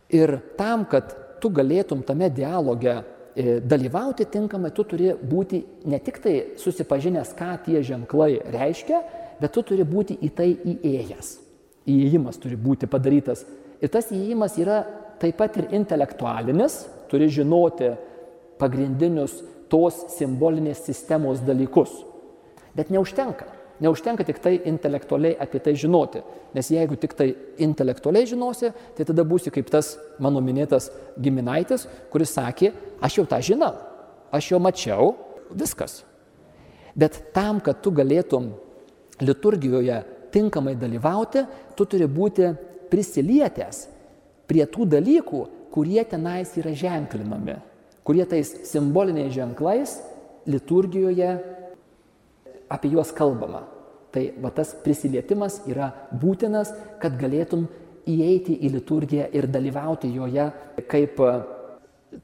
Ir 0.09 0.39
tam, 0.57 0.85
kad 0.89 1.11
tu 1.41 1.51
galėtum 1.53 2.01
tame 2.07 2.29
dialoge 2.33 2.97
E, 3.39 3.59
dalyvauti 3.63 4.25
tinkamai, 4.25 4.71
tu 4.75 4.83
turi 4.83 5.13
būti 5.13 5.61
ne 5.87 5.99
tik 6.03 6.17
tai 6.19 6.33
susipažinęs, 6.59 7.29
ką 7.37 7.51
tie 7.63 7.79
ženklai 7.85 8.41
reiškia, 8.51 8.97
bet 9.39 9.53
tu 9.55 9.61
turi 9.63 9.85
būti 9.87 10.17
į 10.25 10.29
tai 10.35 10.49
įėjęs. 10.57 11.29
Įėjimas 11.87 12.41
turi 12.41 12.57
būti 12.59 12.89
padarytas. 12.91 13.45
Ir 13.79 13.93
tas 13.93 14.09
įėjimas 14.11 14.57
yra 14.59 14.81
taip 15.21 15.37
pat 15.39 15.55
ir 15.61 15.69
intelektualinis, 15.77 16.81
turi 17.07 17.29
žinoti 17.31 17.93
pagrindinius 18.59 19.37
tos 19.71 20.01
simbolinės 20.17 20.83
sistemos 20.89 21.39
dalykus. 21.45 21.93
Bet 22.75 22.91
neužtenka. 22.91 23.47
Neužtenka 23.79 24.25
tik 24.27 24.41
tai 24.43 24.57
intelektualiai 24.67 25.37
apie 25.39 25.61
tai 25.63 25.73
žinoti, 25.79 26.19
nes 26.55 26.67
jeigu 26.71 26.97
tik 26.99 27.13
tai 27.15 27.29
intelektualiai 27.63 28.27
žinosi, 28.27 28.73
tai 28.95 29.05
tada 29.07 29.23
būsi 29.23 29.53
kaip 29.55 29.69
tas 29.71 29.93
mano 30.19 30.41
minėtas 30.43 30.89
giminaitis, 31.15 31.87
kuris 32.11 32.33
sakė, 32.35 32.73
aš 32.99 33.21
jau 33.21 33.25
tą 33.29 33.39
žinau, 33.45 33.71
aš 34.35 34.51
jau 34.51 34.59
mačiau, 34.59 35.13
viskas. 35.55 36.01
Bet 36.99 37.21
tam, 37.35 37.61
kad 37.63 37.79
tu 37.79 37.93
galėtum 37.95 38.51
liturgijoje 39.23 40.01
tinkamai 40.33 40.75
dalyvauti, 40.75 41.45
tu 41.75 41.87
turi 41.87 42.09
būti 42.09 42.51
prisilietęs 42.91 43.85
prie 44.49 44.65
tų 44.67 44.89
dalykų, 44.91 45.45
kurie 45.71 46.01
tenais 46.03 46.51
yra 46.57 46.73
ženklinami, 46.75 47.59
kurie 48.03 48.25
tais 48.27 48.51
simboliniais 48.67 49.31
ženklais 49.35 49.99
liturgijoje 50.49 51.37
apie 52.69 52.93
juos 52.93 53.11
kalbama. 53.15 53.65
Tai 54.13 54.23
va 54.41 54.49
tas 54.53 54.71
prisilietimas 54.83 55.59
yra 55.69 55.91
būtinas, 56.21 56.71
kad 57.01 57.17
galėtum 57.19 57.67
įeiti 58.09 58.55
į 58.65 58.73
liturgiją 58.77 59.27
ir 59.37 59.47
dalyvauti 59.51 60.09
joje 60.13 60.47
kaip 60.89 61.19
e, 61.21 61.33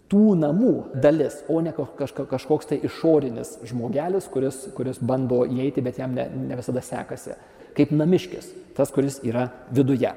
tų 0.10 0.24
namų 0.42 0.74
dalis, 1.02 1.42
o 1.50 1.60
ne 1.62 1.74
kažkoks 1.75 2.72
tai 2.72 2.80
išorinis 2.88 3.60
žmogelis, 3.70 4.30
kuris, 4.34 4.64
kuris 4.78 5.02
bando 5.02 5.44
įeiti, 5.46 5.84
bet 5.86 6.00
jam 6.02 6.16
ne, 6.18 6.25
ne 6.50 6.58
visada 6.58 6.82
sekasi. 6.86 7.38
Kaip 7.78 7.92
namiškis, 7.94 8.50
tas, 8.78 8.90
kuris 8.96 9.20
yra 9.28 9.50
viduje. 9.75 10.10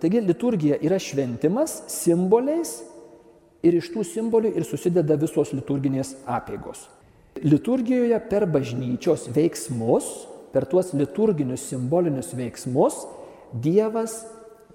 Taigi 0.00 0.22
liturgija 0.24 0.78
yra 0.80 0.96
šventimas 1.02 1.82
simboliais 1.92 2.78
ir 3.62 3.76
iš 3.78 3.92
tų 3.92 4.06
simbolių 4.06 4.54
ir 4.56 4.64
susideda 4.66 5.18
visos 5.20 5.52
liturginės 5.52 6.16
apėgos. 6.24 6.86
Liturgijoje 7.42 8.18
per 8.30 8.46
bažnyčios 8.46 9.26
veiksmus, 9.34 10.06
per 10.54 10.66
tuos 10.70 10.92
liturginius 10.94 11.64
simbolinius 11.72 12.30
veiksmus, 12.38 13.02
Dievas 13.52 14.14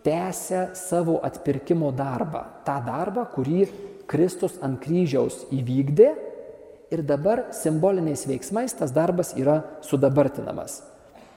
tęsia 0.06 0.76
savo 0.78 1.16
atpirkimo 1.26 1.90
darbą. 1.96 2.44
Ta 2.68 2.78
darbą, 2.86 3.24
kurį 3.34 3.64
Kristus 4.08 4.60
ant 4.62 4.78
kryžiaus 4.84 5.48
įvykdė 5.56 6.10
ir 6.94 7.04
dabar 7.08 7.48
simboliniais 7.56 8.28
veiksmais 8.30 8.76
tas 8.78 8.94
darbas 8.94 9.34
yra 9.40 9.64
sudabartinamas. 9.82 10.82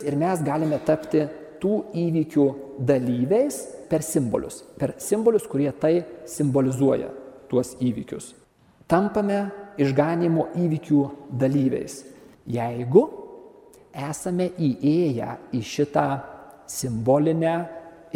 Ir 0.04 0.18
mes 0.20 0.42
galime 0.44 0.82
tapti 0.84 1.25
tų 1.62 1.76
įvykių 2.02 2.46
dalyviais 2.78 3.62
per 3.90 4.04
simbolius, 4.06 4.62
per 4.78 4.94
simbolius, 5.02 5.49
kurie 5.50 5.70
tai 5.72 6.02
simbolizuoja, 6.28 7.10
tuos 7.50 7.75
įvykius. 7.80 8.34
Tampame 8.90 9.44
išganimo 9.80 10.50
įvykių 10.60 11.00
dalyviais. 11.40 12.02
Jeigu 12.50 13.04
esame 13.94 14.50
įėję 14.58 15.30
į 15.56 15.62
šitą 15.66 16.06
simbolinę 16.70 17.54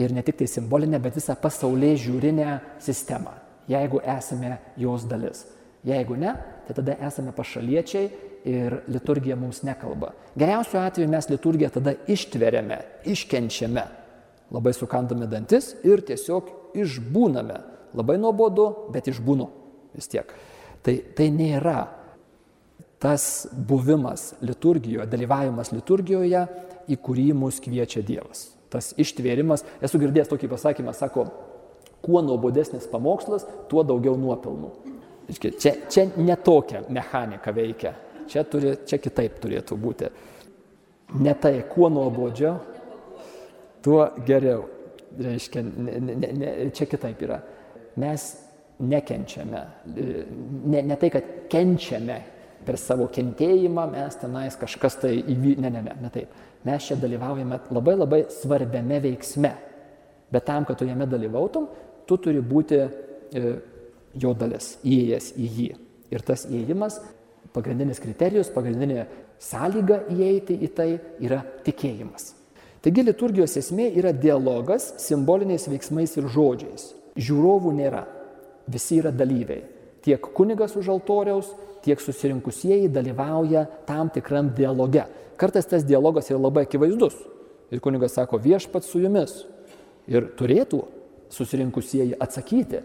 ir 0.00 0.12
ne 0.14 0.22
tik 0.26 0.38
tai 0.40 0.48
simbolinę, 0.50 1.00
bet 1.02 1.16
visą 1.18 1.36
pasaulyje 1.40 2.04
žiūrinę 2.06 2.58
sistemą. 2.82 3.34
Jeigu 3.70 4.02
esame 4.04 4.58
jos 4.76 5.06
dalis. 5.08 5.44
Jeigu 5.84 6.16
ne, 6.16 6.34
tai 6.66 6.76
tada 6.76 6.96
esame 7.06 7.32
pašaliečiai 7.36 8.08
ir 8.48 8.80
liturgija 8.88 9.36
mums 9.36 9.62
nekalba. 9.64 10.12
Geriausiu 10.36 10.80
atveju 10.80 11.08
mes 11.08 11.28
liturgiją 11.30 11.70
tada 11.78 11.94
ištveriame, 12.10 12.78
iškenčiame, 13.08 13.84
labai 14.52 14.72
sukandame 14.76 15.28
dantis 15.30 15.72
ir 15.84 16.04
tiesiog 16.04 16.50
išbūname. 16.76 17.60
Labai 17.94 18.16
nuobodu, 18.18 18.90
bet 18.92 19.06
išbūnu 19.12 19.46
vis 19.94 20.10
tiek. 20.10 20.32
Tai, 20.84 20.94
tai 21.16 21.30
nėra 21.32 21.78
tas 23.00 23.46
buvimas 23.52 24.32
liturgijoje, 24.44 25.06
dalyvavimas 25.08 25.72
liturgijoje, 25.72 26.44
į 26.88 26.96
kurį 27.00 27.30
mus 27.36 27.60
kviečia 27.64 28.02
Dievas. 28.04 28.50
Tas 28.72 28.92
ištvėrimas, 29.00 29.64
esu 29.84 30.00
girdėjęs 30.00 30.30
tokį 30.32 30.50
pasakymą, 30.50 30.92
sako, 30.96 31.26
kuo 32.04 32.20
nuobodesnis 32.24 32.88
pamokslas, 32.90 33.46
tuo 33.70 33.84
daugiau 33.86 34.16
nuopelnų. 34.20 34.70
Čia, 35.40 35.72
čia 35.88 36.04
netokia 36.20 36.82
mechanika 36.92 37.52
veikia, 37.56 37.94
čia, 38.28 38.44
turi, 38.44 38.74
čia 38.84 39.00
kitaip 39.00 39.38
turėtų 39.40 39.78
būti. 39.80 40.10
Ne 41.20 41.32
tai, 41.40 41.54
kuo 41.70 41.88
nuobodžiau, 41.92 42.58
tuo 43.84 44.08
geriau. 44.26 44.66
Reiškia, 45.14 45.62
ne, 45.62 46.00
ne, 46.02 46.32
ne, 46.34 46.54
čia 46.74 46.88
kitaip 46.90 47.20
yra. 47.22 47.38
Mes 48.00 48.24
nekenčiame. 48.78 49.62
Ne, 50.64 50.82
ne 50.82 50.96
tai, 51.00 51.10
kad 51.14 51.28
kenčiame 51.50 52.18
per 52.64 52.78
savo 52.80 53.06
kentėjimą, 53.12 53.86
mes 53.92 54.18
tenais 54.20 54.56
kažkas 54.58 54.98
tai 55.02 55.14
įvy... 55.20 55.56
Ne, 55.60 55.70
ne, 55.70 55.82
ne, 55.84 55.96
ne 56.00 56.10
taip. 56.12 56.32
Mes 56.64 56.86
čia 56.88 56.96
dalyvaujame 56.96 57.60
labai 57.76 57.96
labai 57.98 58.20
svarbiame 58.32 59.00
veiksme. 59.04 59.52
Bet 60.32 60.46
tam, 60.48 60.64
kad 60.64 60.80
tu 60.80 60.88
jame 60.88 61.06
dalyvautum, 61.06 61.68
tu 62.08 62.16
turi 62.18 62.40
būti 62.40 62.78
e, 62.80 63.52
jo 64.20 64.32
dalis, 64.38 64.78
įėjęs 64.82 65.34
į 65.36 65.50
jį. 65.58 65.68
Ir 66.14 66.24
tas 66.24 66.46
įėjimas, 66.48 66.98
pagrindinis 67.54 68.00
kriterijus, 68.02 68.50
pagrindinė 68.54 69.04
sąlyga 69.42 70.04
įeiti 70.14 70.56
į 70.64 70.72
tai 70.74 70.88
yra 71.22 71.42
tikėjimas. 71.66 72.32
Taigi 72.84 73.04
liturgijos 73.04 73.56
esmė 73.60 73.90
yra 73.96 74.12
dialogas 74.12 74.90
simboliniais 75.00 75.68
veiksmais 75.70 76.16
ir 76.18 76.28
žodžiais. 76.32 76.90
Žiūrovų 77.16 77.72
nėra 77.78 78.02
visi 78.66 79.00
yra 79.02 79.12
dalyviai. 79.12 79.62
tiek 80.04 80.20
kunigas 80.20 80.76
už 80.76 80.88
altoriaus, 80.92 81.48
tiek 81.84 82.00
susirinkusieji 82.00 82.90
dalyvauja 82.92 83.64
tam 83.88 84.10
tikram 84.12 84.50
dialoge. 84.56 85.04
Kartais 85.40 85.66
tas 85.66 85.84
dialogas 85.84 86.28
yra 86.30 86.38
labai 86.38 86.66
akivaizdus. 86.68 87.16
Ir 87.72 87.80
kunigas 87.80 88.14
sako, 88.16 88.38
viešpats 88.38 88.90
su 88.92 89.00
jumis. 89.00 89.42
Ir 90.08 90.28
turėtų 90.38 90.82
susirinkusieji 91.32 92.18
atsakyti. 92.20 92.82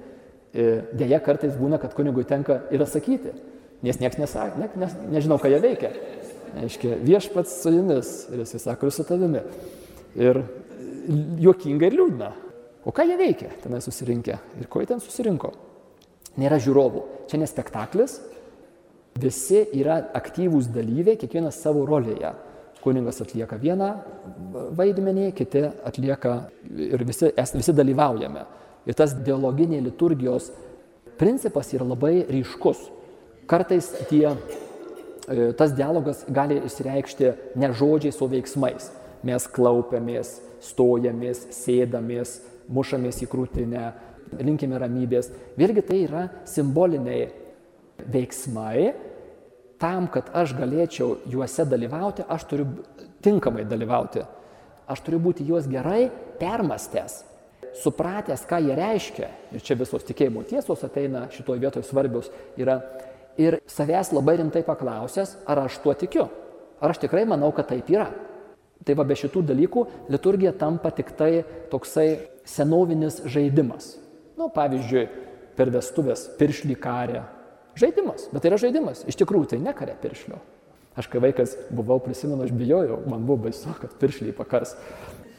E, 0.55 0.69
Deja, 0.97 1.19
kartais 1.21 1.57
būna, 1.59 1.77
kad 1.81 1.93
kunigui 1.93 2.23
tenka 2.25 2.63
ir 2.73 2.81
atsakyti, 2.81 3.35
nes 3.85 3.99
niekas 4.01 4.17
nesako, 4.17 4.63
ne, 4.63 4.69
ne, 4.79 4.87
nežinau, 5.13 5.37
ką 5.37 5.51
jie 5.51 5.59
veikia. 5.61 5.91
Aiškiai, 6.63 6.97
viešpats 7.05 7.59
su 7.61 7.75
jumis 7.75 8.13
ir 8.31 8.41
jis 8.41 8.55
sako, 8.63 8.89
ir 8.89 8.95
su 8.95 9.05
tavimi. 9.05 9.43
Ir 10.17 10.41
juokinga 11.43 11.91
ir 11.91 11.99
liūdna. 11.99 12.31
O 12.87 12.95
ką 12.95 13.05
jie 13.05 13.19
veikia 13.19 13.51
tenai 13.61 13.83
susirinkę 13.85 14.39
ir 14.57 14.71
ko 14.71 14.81
jie 14.81 14.89
ten 14.89 15.03
susirinko? 15.03 15.51
Nėra 16.39 16.59
žiūrovų. 16.61 17.03
Čia 17.29 17.39
ne 17.41 17.47
spektaklis, 17.49 18.19
visi 19.19 19.65
yra 19.75 19.99
aktyvūs 20.15 20.69
dalyviai, 20.73 21.19
kiekvienas 21.19 21.59
savo 21.59 21.85
rolėje. 21.89 22.31
Kuningas 22.79 23.19
atlieka 23.19 23.57
vieną 23.59 23.89
vaidmenį, 24.77 25.33
kiti 25.35 25.65
atlieka 25.67 26.35
ir 26.79 27.03
visi, 27.03 27.33
visi 27.35 27.75
dalyvaujame. 27.75 28.45
Ir 28.87 28.95
tas 28.95 29.11
dialoginė 29.13 29.81
liturgijos 29.83 30.47
principas 31.19 31.73
yra 31.75 31.87
labai 31.89 32.23
ryškus. 32.29 32.85
Kartais 33.49 33.89
tie, 34.07 34.29
e, 35.27 35.51
tas 35.59 35.73
dialogas 35.75 36.23
gali 36.31 36.61
išsireikšti 36.63 37.33
ne 37.59 37.71
žodžiais, 37.75 38.21
o 38.23 38.29
veiksmais. 38.31 38.91
Mes 39.27 39.47
klaupiamės, 39.51 40.37
stojamės, 40.63 41.49
sėdamės, 41.51 42.37
mušamės 42.71 43.23
į 43.25 43.27
krūtinę, 43.27 43.91
linkime 44.37 44.79
ramybės. 44.79 45.31
Vėlgi 45.59 45.83
tai 45.85 46.01
yra 46.05 46.25
simboliniai 46.47 47.29
veiksmai, 47.99 48.91
tam, 49.79 50.07
kad 50.11 50.29
aš 50.35 50.53
galėčiau 50.57 51.17
juose 51.31 51.65
dalyvauti, 51.67 52.25
aš 52.27 52.45
turiu 52.49 52.67
tinkamai 53.23 53.65
dalyvauti. 53.67 54.25
Aš 54.89 55.03
turiu 55.05 55.19
būti 55.21 55.45
juos 55.45 55.67
gerai 55.69 56.09
permastęs, 56.39 57.21
supratęs, 57.83 58.45
ką 58.49 58.59
jie 58.65 58.75
reiškia. 58.77 59.29
Ir 59.53 59.63
čia 59.65 59.77
visos 59.79 60.05
tikėjimo 60.07 60.43
tiesos 60.49 60.83
ateina 60.85 61.27
šitoje 61.33 61.61
vietoje 61.61 61.87
svarbios 61.87 62.31
yra. 62.59 62.79
Ir 63.39 63.59
savęs 63.69 64.11
labai 64.11 64.39
rimtai 64.41 64.65
paklausęs, 64.67 65.37
ar 65.47 65.63
aš 65.67 65.79
tuo 65.83 65.93
tikiu. 65.95 66.27
Ar 66.81 66.91
aš 66.91 67.03
tikrai 67.05 67.25
manau, 67.29 67.53
kad 67.55 67.69
taip 67.69 67.87
yra. 67.91 68.09
Tai 68.83 68.95
va 68.95 69.05
be 69.07 69.15
šitų 69.19 69.43
dalykų 69.47 69.85
liturgija 70.11 70.53
tampa 70.57 70.91
tik 70.95 71.11
tai 71.19 71.43
toksai 71.71 72.09
senovinis 72.47 73.21
žaidimas. 73.27 73.97
Nu, 74.39 74.47
pavyzdžiui, 74.55 75.03
per 75.59 75.71
vestuvės 75.73 76.29
piršlį 76.39 76.77
karę, 76.79 77.25
Žaidimas, 77.79 78.27
bet 78.33 78.43
tai 78.43 78.51
yra 78.51 78.59
žaidimas. 78.59 79.03
Iš 79.07 79.17
tikrųjų 79.21 79.53
tai 79.53 79.59
nekarė 79.63 79.95
piršlio. 80.01 80.39
Aš 80.99 81.07
kai 81.11 81.21
vaikas 81.23 81.53
buvau, 81.71 81.99
prisimenu, 82.03 82.43
aš 82.43 82.51
bijojau, 82.55 82.97
man 83.07 83.23
buvo 83.27 83.45
baisu, 83.45 83.71
kad 83.79 83.93
piršliai 84.01 84.35
pakars. 84.35 84.73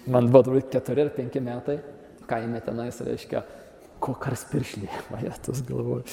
Man 0.08 0.30
buvo 0.30 0.46
turbūt 0.46 0.70
keturi 0.72 1.04
ar 1.04 1.10
penki 1.12 1.42
metai, 1.44 1.80
kaime 2.30 2.62
tenais 2.64 3.00
reiškia, 3.04 3.42
ko 4.00 4.14
kars 4.16 4.46
piršliai, 4.48 5.02
vajetus 5.12 5.60
galvoju. 5.68 6.06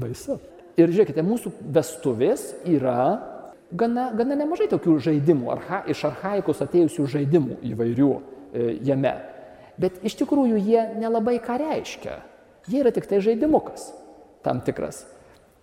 Baisu. 0.00 0.40
Ir 0.80 0.90
žiūrėkite, 0.90 1.22
mūsų 1.26 1.52
vestuvės 1.76 2.48
yra 2.66 2.98
gana, 3.70 4.08
gana 4.16 4.38
nemažai 4.40 4.70
tokių 4.72 4.96
žaidimų, 5.06 5.50
arha, 5.54 5.84
iš 5.92 6.06
arhaikos 6.08 6.62
atėjusių 6.64 7.06
žaidimų 7.14 7.60
įvairių 7.70 8.10
e, 8.16 8.66
jame. 8.88 9.14
Bet 9.80 10.02
iš 10.04 10.18
tikrųjų 10.20 10.60
jie 10.60 10.82
nelabai 11.00 11.38
ką 11.42 11.56
reiškia. 11.60 12.18
Jie 12.68 12.82
yra 12.82 12.92
tik 12.92 13.08
tai 13.08 13.22
žaidimukas 13.24 13.90
tam 14.44 14.60
tikras. 14.64 15.04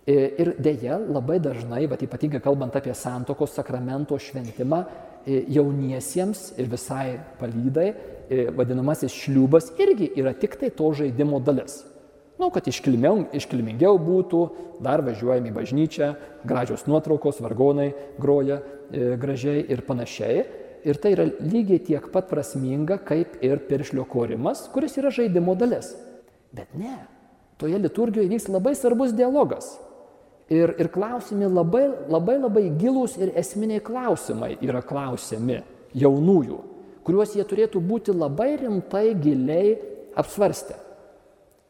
E, 0.08 0.14
ir 0.40 0.54
dėja, 0.62 0.96
labai 0.98 1.36
dažnai, 1.42 1.84
bet 1.90 2.02
ypatingai 2.06 2.40
kalbant 2.42 2.74
apie 2.78 2.94
santokos 2.96 3.52
sakramento 3.58 4.16
šventimą, 4.18 4.80
e, 5.26 5.42
jauniesiems 5.52 6.54
ir 6.58 6.70
visai 6.70 7.18
palydai, 7.40 7.88
e, 8.30 8.48
vadinamasis 8.56 9.12
šliubas 9.12 9.72
irgi 9.78 10.10
yra 10.16 10.32
tik 10.32 10.56
tai 10.56 10.70
to 10.70 10.90
žaidimo 10.96 11.42
dalis. 11.44 11.82
Na, 12.38 12.46
nu, 12.46 12.52
kad 12.54 12.68
iškilmiau, 12.70 13.24
iškilmingiau 13.34 13.98
būtų, 13.98 14.40
dar 14.78 15.02
važiuojame 15.02 15.50
į 15.50 15.56
bažnyčią, 15.56 16.12
gražios 16.46 16.84
nuotraukos, 16.86 17.40
vargonai 17.42 17.88
groja 18.22 18.60
e, 18.62 19.16
gražiai 19.18 19.64
ir 19.66 19.82
panašiai. 19.82 20.44
Ir 20.86 20.98
tai 21.02 21.14
yra 21.16 21.26
lygiai 21.26 21.80
tiek 21.82 22.06
pat 22.12 22.28
prasminga, 22.30 22.98
kaip 23.02 23.38
ir 23.44 23.62
piršlio 23.68 24.04
korimas, 24.08 24.66
kuris 24.72 24.96
yra 25.00 25.10
žaidimo 25.14 25.56
dalis. 25.58 25.90
Bet 26.54 26.72
ne, 26.78 26.94
toje 27.60 27.78
liturgijoje 27.82 28.30
vyks 28.30 28.48
labai 28.52 28.74
svarbus 28.78 29.14
dialogas. 29.16 29.74
Ir, 30.48 30.72
ir 30.80 30.88
klausimai 30.88 31.50
labai, 31.52 31.84
labai 32.08 32.38
labai 32.38 32.64
gilūs 32.80 33.18
ir 33.20 33.34
esminiai 33.36 33.82
klausimai 33.84 34.54
yra 34.64 34.80
klausiami 34.80 35.58
jaunųjų, 35.98 36.62
kuriuos 37.04 37.34
jie 37.36 37.44
turėtų 37.44 37.82
būti 37.84 38.14
labai 38.16 38.54
rimtai, 38.62 39.10
giliai 39.20 39.76
apsvarstę. 40.16 40.78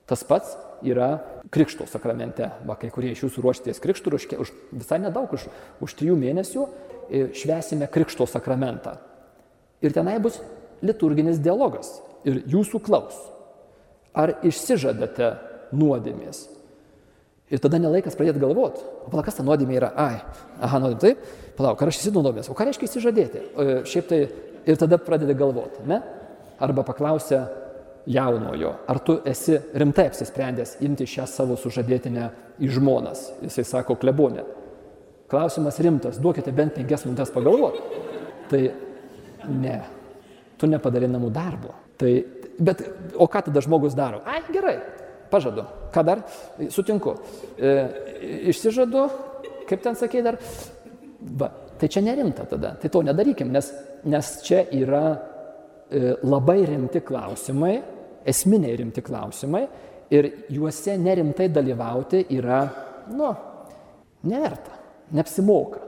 Tas 0.09 0.23
pats 0.25 0.55
yra 0.87 1.19
Krikšto 1.51 1.87
sakramente. 1.89 2.51
Va, 2.69 2.77
kai 2.79 2.91
kurie 2.93 3.11
iš 3.13 3.25
jūsų 3.27 3.43
ruoštės 3.45 3.81
Krikštų, 3.83 4.15
už, 4.15 4.27
už 4.45 4.53
visai 4.73 5.01
nedaug, 5.03 5.33
už, 5.35 5.49
už 5.85 5.95
trijų 5.99 6.17
mėnesių 6.21 6.67
švesime 7.11 7.89
Krikšto 7.91 8.27
sakramentą. 8.29 8.97
Ir 9.83 9.95
tenai 9.95 10.19
bus 10.23 10.41
liturginis 10.85 11.41
dialogas. 11.43 11.99
Ir 12.27 12.43
jūsų 12.51 12.81
klaus. 12.85 13.17
Ar 14.17 14.35
išsižadate 14.47 15.33
nuodėmės? 15.77 16.47
Ir 17.49 17.63
tada 17.65 17.79
nelaikas 17.81 18.17
pradėti 18.19 18.43
galvoti, 18.43 18.83
o 19.07 19.09
palauk, 19.09 19.25
kas 19.25 19.39
ta 19.39 19.45
nuodėmė 19.47 19.79
yra? 19.79 19.89
Ai, 19.97 20.19
aha, 20.61 20.81
nuodėmė, 20.83 21.01
taip, 21.01 21.23
palauk, 21.57 21.81
ar 21.81 21.89
aš 21.89 22.03
įsinuodėmės, 22.03 22.51
o 22.53 22.57
ką 22.57 22.67
reiškia 22.69 22.89
įsižadėti? 22.91 23.41
E, 23.41 23.77
šiaip 23.89 24.11
tai 24.11 24.19
ir 24.69 24.81
tada 24.81 24.99
pradedi 25.01 25.37
galvoti, 25.39 25.81
ne? 25.89 26.03
Arba 26.61 26.85
paklausia 26.85 27.47
jaunojo, 28.09 28.75
ar 28.91 29.01
tu 29.05 29.17
esi 29.29 29.57
rimtai 29.81 30.11
apsisprendęs 30.11 30.77
imti 30.85 31.07
šią 31.09 31.25
savo 31.31 31.57
sužadėtinę 31.61 32.29
į 32.61 32.73
žmonas? 32.77 33.31
Jisai 33.47 33.65
sako, 33.71 33.97
klebonė. 34.01 34.45
Klausimas 35.29 35.79
rimtas, 35.85 36.21
duokite 36.23 36.53
bent 36.57 36.77
penkias 36.77 37.05
minutės 37.05 37.33
pagalvoti. 37.35 38.05
Tai 38.49 38.63
ne, 39.53 39.81
tu 40.57 40.71
nepadarai 40.71 41.11
namų 41.11 41.33
darbo. 41.35 41.75
Tai, 41.99 42.13
bet, 42.59 42.81
o 43.19 43.27
ką 43.29 43.49
tada 43.49 43.61
žmogus 43.65 43.97
daro? 43.99 44.23
Ai, 44.25 44.41
gerai, 44.55 44.79
Pažadu. 45.31 45.65
Ką 45.93 46.05
dar? 46.05 46.23
Sutinku. 46.73 47.15
E, 47.59 47.73
išsižadu, 48.53 49.05
kaip 49.69 49.83
ten 49.85 49.97
sakė 49.99 50.23
dar. 50.25 50.39
Va, 51.39 51.51
tai 51.79 51.91
čia 51.93 52.03
nerimta 52.05 52.47
tada. 52.49 52.75
Tai 52.81 52.91
to 52.93 53.03
nedarykim, 53.05 53.51
nes, 53.53 53.69
nes 54.09 54.31
čia 54.47 54.63
yra 54.79 55.03
e, 55.13 56.15
labai 56.25 56.63
rimti 56.69 57.03
klausimai, 57.05 57.75
esminiai 58.29 58.79
rimti 58.81 59.05
klausimai 59.05 59.65
ir 60.15 60.31
juose 60.55 60.97
nerimtai 61.01 61.51
dalyvauti 61.53 62.25
yra, 62.39 62.63
nu, 63.13 63.29
neverta, 64.31 64.78
neapsimoka. 65.15 65.85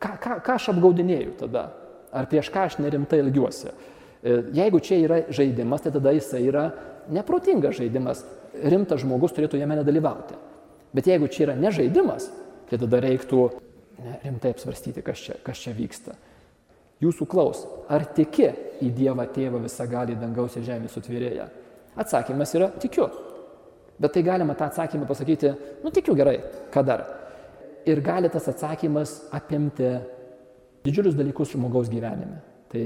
Ką, 0.00 0.12
ką, 0.16 0.36
ką 0.44 0.56
aš 0.56 0.70
apgaudinėjau 0.72 1.36
tada? 1.44 1.68
Ar 2.16 2.26
prieš 2.30 2.48
ką 2.52 2.66
aš 2.66 2.78
nerimtai 2.80 3.20
ilgiuosi? 3.22 3.70
E, 3.70 4.36
jeigu 4.56 4.80
čia 4.84 4.98
yra 5.04 5.22
žaidimas, 5.32 5.84
tai 5.84 5.92
tada 5.94 6.14
jisai 6.16 6.42
yra 6.48 6.70
neprotingas 7.12 7.76
žaidimas 7.78 8.24
rimtas 8.54 9.02
žmogus 9.04 9.34
turėtų 9.36 9.60
jame 9.60 9.78
nedalyvauti. 9.78 10.36
Bet 10.94 11.06
jeigu 11.06 11.28
čia 11.30 11.46
yra 11.48 11.56
ne 11.58 11.70
žaidimas, 11.74 12.28
tai 12.70 12.78
tada 12.80 13.00
reiktų 13.02 13.44
ne, 14.00 14.16
rimtai 14.24 14.54
apsvarstyti, 14.54 15.04
kas 15.06 15.22
čia, 15.26 15.38
kas 15.44 15.62
čia 15.62 15.74
vyksta. 15.76 16.16
Jūsų 17.00 17.26
klaus, 17.30 17.62
ar 17.88 18.04
tiki 18.16 18.50
į 18.84 18.90
Dievą 18.96 19.24
Tėvą 19.32 19.62
visagalį 19.62 20.18
dangaus 20.20 20.58
ir 20.58 20.66
žemės 20.66 20.96
sutvėrėją? 20.96 21.46
Atsakymas 22.00 22.52
yra 22.58 22.68
tikiu. 22.80 23.06
Bet 24.00 24.14
tai 24.16 24.24
galima 24.24 24.56
tą 24.56 24.68
atsakymą 24.68 25.08
pasakyti, 25.08 25.54
nu 25.84 25.92
tikiu 25.94 26.16
gerai, 26.16 26.38
ką 26.72 26.84
dar. 26.84 27.06
Ir 27.88 28.02
gali 28.04 28.28
tas 28.32 28.48
atsakymas 28.50 29.16
apimti 29.32 29.88
didžiulius 30.84 31.16
dalykus 31.16 31.54
žmogaus 31.54 31.88
gyvenime. 31.92 32.42
Tai 32.70 32.84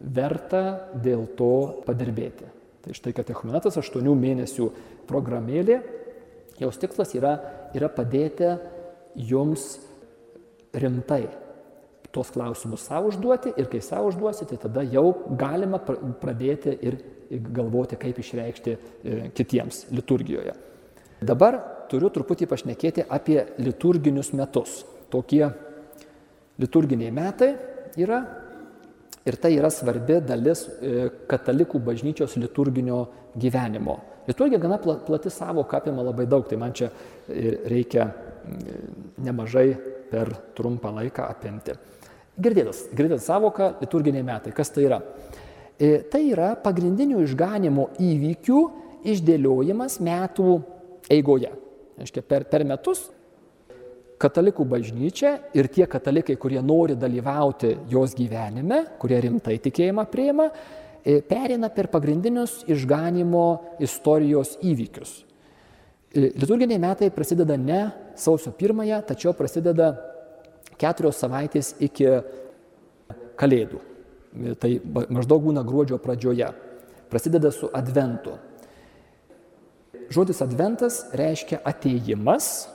verta 0.00 0.64
dėl 1.02 1.26
to 1.38 1.82
padirbėti. 1.86 2.48
Tai 2.84 2.96
štai 2.96 3.14
katechumenatas 3.16 3.78
8 3.80 4.10
mėnesių 4.20 4.66
programėlė, 5.08 5.78
jos 6.60 6.76
tikslas 6.80 7.14
yra, 7.16 7.38
yra 7.74 7.88
padėti 7.88 8.50
jums 9.16 9.78
rimtai 10.74 11.24
tuos 12.14 12.30
klausimus 12.30 12.84
savo 12.86 13.10
užduoti 13.10 13.54
ir 13.58 13.66
kai 13.70 13.80
savo 13.82 14.12
užduosi, 14.12 14.46
tai 14.46 14.58
tada 14.62 14.84
jau 14.86 15.08
galima 15.38 15.80
pradėti 15.82 16.76
ir 16.86 16.98
galvoti, 17.54 17.98
kaip 17.98 18.20
išreikšti 18.20 18.74
e, 18.74 19.16
kitiems 19.34 19.86
liturgijoje. 19.94 20.54
Dabar 21.24 21.58
turiu 21.90 22.10
truputį 22.12 22.48
pašnekėti 22.50 23.06
apie 23.08 23.40
liturginius 23.58 24.32
metus. 24.36 24.82
Tokie 25.12 25.44
liturginiai 26.60 27.12
metai 27.14 27.52
yra 28.00 28.22
Ir 29.24 29.38
tai 29.40 29.54
yra 29.56 29.70
svarbi 29.72 30.18
dalis 30.20 30.66
e, 30.68 31.06
katalikų 31.28 31.78
bažnyčios 31.80 32.34
liturginio 32.36 32.98
gyvenimo. 33.40 33.96
Liturgija 34.28 34.60
gana 34.60 34.76
plati 34.76 35.32
savoka 35.32 35.78
apima 35.78 36.04
labai 36.04 36.26
daug, 36.28 36.44
tai 36.48 36.58
man 36.60 36.74
čia 36.76 36.90
reikia 37.68 38.04
nemažai 39.24 39.66
per 40.10 40.28
trumpą 40.56 40.92
laiką 40.98 41.24
apimti. 41.24 41.72
Girdėtas, 42.36 42.84
girdėtas 42.92 43.24
savoka 43.30 43.70
liturginiai 43.80 44.26
metai. 44.26 44.52
Kas 44.52 44.72
tai 44.74 44.84
yra? 44.90 45.00
E, 45.80 46.04
tai 46.12 46.26
yra 46.28 46.52
pagrindinių 46.60 47.24
išganimo 47.24 47.90
įvykių 48.04 48.60
išdėliojimas 49.08 50.02
metų 50.04 50.58
eigoje. 51.16 51.52
Aiškia, 52.00 52.24
per, 52.26 52.46
per 52.50 52.64
metus 52.66 53.06
katalikų 54.20 54.64
bažnyčia 54.68 55.34
ir 55.56 55.68
tie 55.72 55.86
katalikai, 55.90 56.36
kurie 56.40 56.62
nori 56.62 56.96
dalyvauti 56.98 57.74
jos 57.90 58.14
gyvenime, 58.16 58.84
kurie 59.00 59.20
rimtai 59.24 59.58
tikėjimą 59.62 60.06
prieima, 60.10 60.48
e, 61.04 61.20
perina 61.20 61.70
per 61.70 61.90
pagrindinius 61.92 62.62
išganimo 62.70 63.46
istorijos 63.84 64.56
įvykius. 64.62 65.14
E, 66.14 66.30
liturginiai 66.38 66.80
metai 66.80 67.10
prasideda 67.14 67.56
ne 67.58 67.82
sausio 68.16 68.54
pirmąją, 68.54 69.02
tačiau 69.06 69.34
prasideda 69.34 69.92
keturios 70.78 71.20
savaitės 71.20 71.74
iki 71.82 72.08
Kalėdų. 73.34 73.80
E, 74.34 74.54
tai 74.54 74.76
maždaug 74.84 75.42
būna 75.42 75.64
gruodžio 75.66 75.98
pradžioje. 75.98 76.52
Prasideda 77.10 77.50
su 77.54 77.68
adventu. 77.74 78.38
Žodis 80.12 80.42
adventas 80.44 81.04
reiškia 81.16 81.60
ateimas 81.64 82.68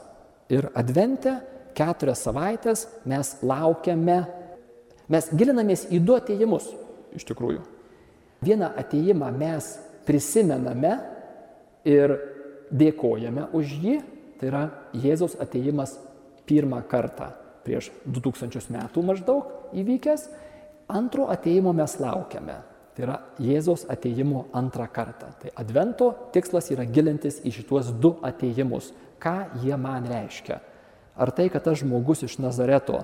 ir 0.50 0.70
advente 0.78 1.36
keturias 1.78 2.24
savaitės 2.26 2.86
mes 3.10 3.36
laukiame, 3.46 4.20
mes 5.10 5.30
gilinamės 5.34 5.88
į 5.94 6.02
du 6.04 6.18
ateimus 6.18 6.70
iš 7.16 7.26
tikrųjų. 7.30 7.62
Vieną 8.46 8.72
ateimą 8.80 9.30
mes 9.36 9.74
prisimename 10.08 10.94
ir 11.88 12.16
dėkojame 12.72 13.50
už 13.56 13.76
jį, 13.84 13.96
tai 14.40 14.50
yra 14.52 14.64
Jėzaus 14.96 15.36
ateimas 15.42 15.98
pirmą 16.50 16.82
kartą 16.90 17.34
prieš 17.66 17.92
2000 18.08 18.72
metų 18.74 19.04
maždaug 19.06 19.74
įvykęs, 19.78 20.30
antro 20.90 21.28
ateimo 21.30 21.74
mes 21.76 21.98
laukiame. 22.02 22.58
Tai 23.00 23.06
yra 23.06 23.14
Jėzaus 23.40 23.86
ateimo 23.88 24.50
antrą 24.52 24.84
kartą. 24.92 25.30
Tai 25.40 25.54
advento 25.56 26.10
tikslas 26.36 26.66
yra 26.74 26.84
gilintis 26.84 27.38
į 27.48 27.54
šituos 27.56 27.94
du 27.96 28.18
ateimus. 28.28 28.90
Ką 29.24 29.54
jie 29.62 29.78
man 29.80 30.04
reiškia? 30.04 30.58
Ar 31.16 31.32
tai, 31.32 31.46
kad 31.48 31.64
tas 31.64 31.80
žmogus 31.80 32.26
iš 32.28 32.36
Nazareto 32.44 33.00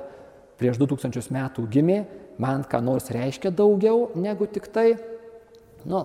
prieš 0.60 0.81
2000 0.81 1.31
metų 1.31 1.63
gimė, 1.71 2.01
man 2.43 2.65
ką 2.67 2.81
nors 2.84 3.08
reiškia 3.08 3.53
daugiau 3.55 4.10
negu 4.19 4.49
tik 4.51 4.67
tai, 4.75 4.97
nu, 5.88 6.01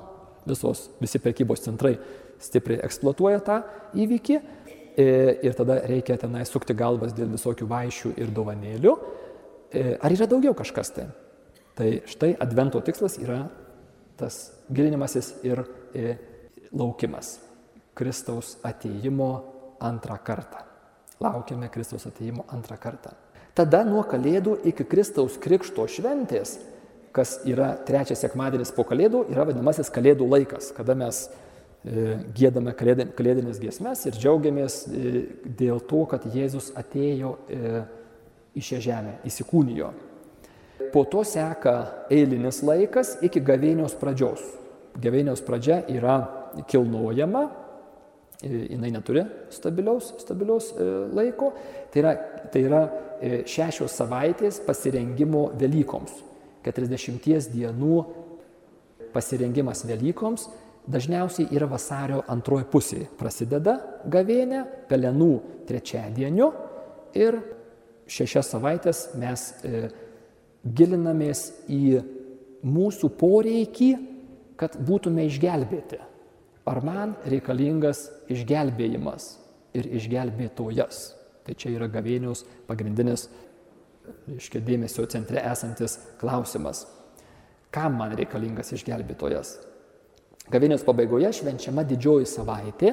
visos, 0.47 0.87
visi 1.03 1.19
prekybos 1.19 1.67
centrai 1.67 1.97
stipriai 2.39 2.85
eksploatuoja 2.87 3.41
tą 3.43 3.57
įvykį 3.99 4.37
e, 4.39 5.09
ir 5.49 5.57
tada 5.59 5.81
reikia 5.91 6.15
tenai 6.19 6.45
sukti 6.47 6.79
galvas 6.79 7.17
dėl 7.17 7.33
visokių 7.35 7.67
vaišių 7.75 8.15
ir 8.23 8.31
dovanėlių. 8.39 8.95
E, 9.75 9.85
ar 9.99 10.15
yra 10.15 10.31
daugiau 10.31 10.55
kažkas 10.55 10.95
tai? 10.95 11.09
Tai 11.75 11.91
štai 12.07 12.37
advento 12.39 12.79
tikslas 12.87 13.19
yra 13.19 13.49
tas 14.21 14.41
gilinimasis 14.71 15.33
ir 15.47 15.65
e, 15.95 16.17
laukimas. 16.73 17.39
Kristaus 17.97 18.55
ateimo 18.65 19.31
antrą 19.83 20.17
kartą. 20.25 20.63
Laukiame 21.21 21.69
Kristaus 21.73 22.07
ateimo 22.09 22.47
antrą 22.55 22.79
kartą. 22.81 23.13
Tada 23.57 23.83
nuo 23.85 24.05
Kalėdų 24.09 24.61
iki 24.71 24.87
Kristaus 24.89 25.35
Krikšto 25.43 25.85
šventės, 25.91 26.55
kas 27.13 27.41
yra 27.49 27.75
trečias 27.85 28.23
sekmadienis 28.23 28.71
po 28.73 28.87
Kalėdų, 28.89 29.27
yra 29.35 29.45
vadinamasis 29.49 29.91
Kalėdų 29.93 30.29
laikas, 30.31 30.71
kada 30.77 30.95
mes 30.97 31.27
E, 31.81 32.19
gėdame 32.37 32.75
kalėdinės 32.77 33.57
giesmes 33.57 34.03
ir 34.05 34.13
džiaugiamės 34.13 34.83
e, 34.85 35.23
dėl 35.57 35.79
to, 35.89 36.03
kad 36.11 36.27
Jėzus 36.29 36.75
atėjo 36.77 37.39
į 38.53 38.65
šią 38.67 38.81
žemę, 38.85 39.15
įsikūnijo. 39.25 39.89
Po 40.93 41.05
to 41.09 41.25
seka 41.27 42.07
eilinis 42.13 42.63
laikas 42.67 43.17
iki 43.27 43.43
gavėnios 43.45 43.95
pradžios. 44.01 44.43
Gavėnios 45.01 45.43
pradžia 45.47 45.81
yra 45.93 46.17
kilnojama, 46.71 47.45
jinai 48.43 48.91
neturi 48.91 49.23
stabiliaus, 49.53 50.15
stabiliaus 50.23 50.73
laiko, 51.15 51.53
tai 51.93 52.03
yra, 52.03 52.15
tai 52.51 52.65
yra 52.67 52.81
šešios 53.49 53.95
savaitės 54.01 54.59
pasirengimo 54.65 55.51
Velykoms, 55.61 56.17
40 56.65 57.53
dienų 57.53 58.01
pasirengimas 59.15 59.85
Velykoms 59.89 60.49
dažniausiai 60.91 61.51
yra 61.55 61.69
vasario 61.71 62.23
antroji 62.31 62.67
pusė. 62.71 63.05
Prasideda 63.19 63.77
gavėnė, 64.11 64.65
pelenų 64.89 65.33
trečiadieniu 65.69 66.51
ir 67.19 67.41
šešias 68.11 68.51
savaitės 68.55 69.03
mes 69.21 69.47
e, 69.63 69.89
gilinamės 70.65 71.47
į 71.71 72.01
mūsų 72.67 73.11
poreikį, 73.21 73.91
kad 74.61 74.77
būtume 74.85 75.25
išgelbėti. 75.29 76.01
Ar 76.69 76.83
man 76.85 77.15
reikalingas 77.25 78.09
išgelbėjimas 78.31 79.33
ir 79.77 79.89
išgelbėtojas? 79.97 81.01
Tai 81.47 81.57
čia 81.57 81.73
yra 81.73 81.89
gavėnios 81.91 82.45
pagrindinis, 82.69 83.31
iškia 84.37 84.61
dėmesio 84.65 85.07
centre 85.11 85.41
esantis 85.41 85.97
klausimas. 86.21 86.85
Kam 87.73 87.97
man 87.99 88.13
reikalingas 88.19 88.75
išgelbėtojas? 88.77 89.55
Gavinės 90.51 90.85
pabaigoje 90.85 91.31
švenčiama 91.41 91.85
didžioji 91.87 92.27
savaitė 92.27 92.93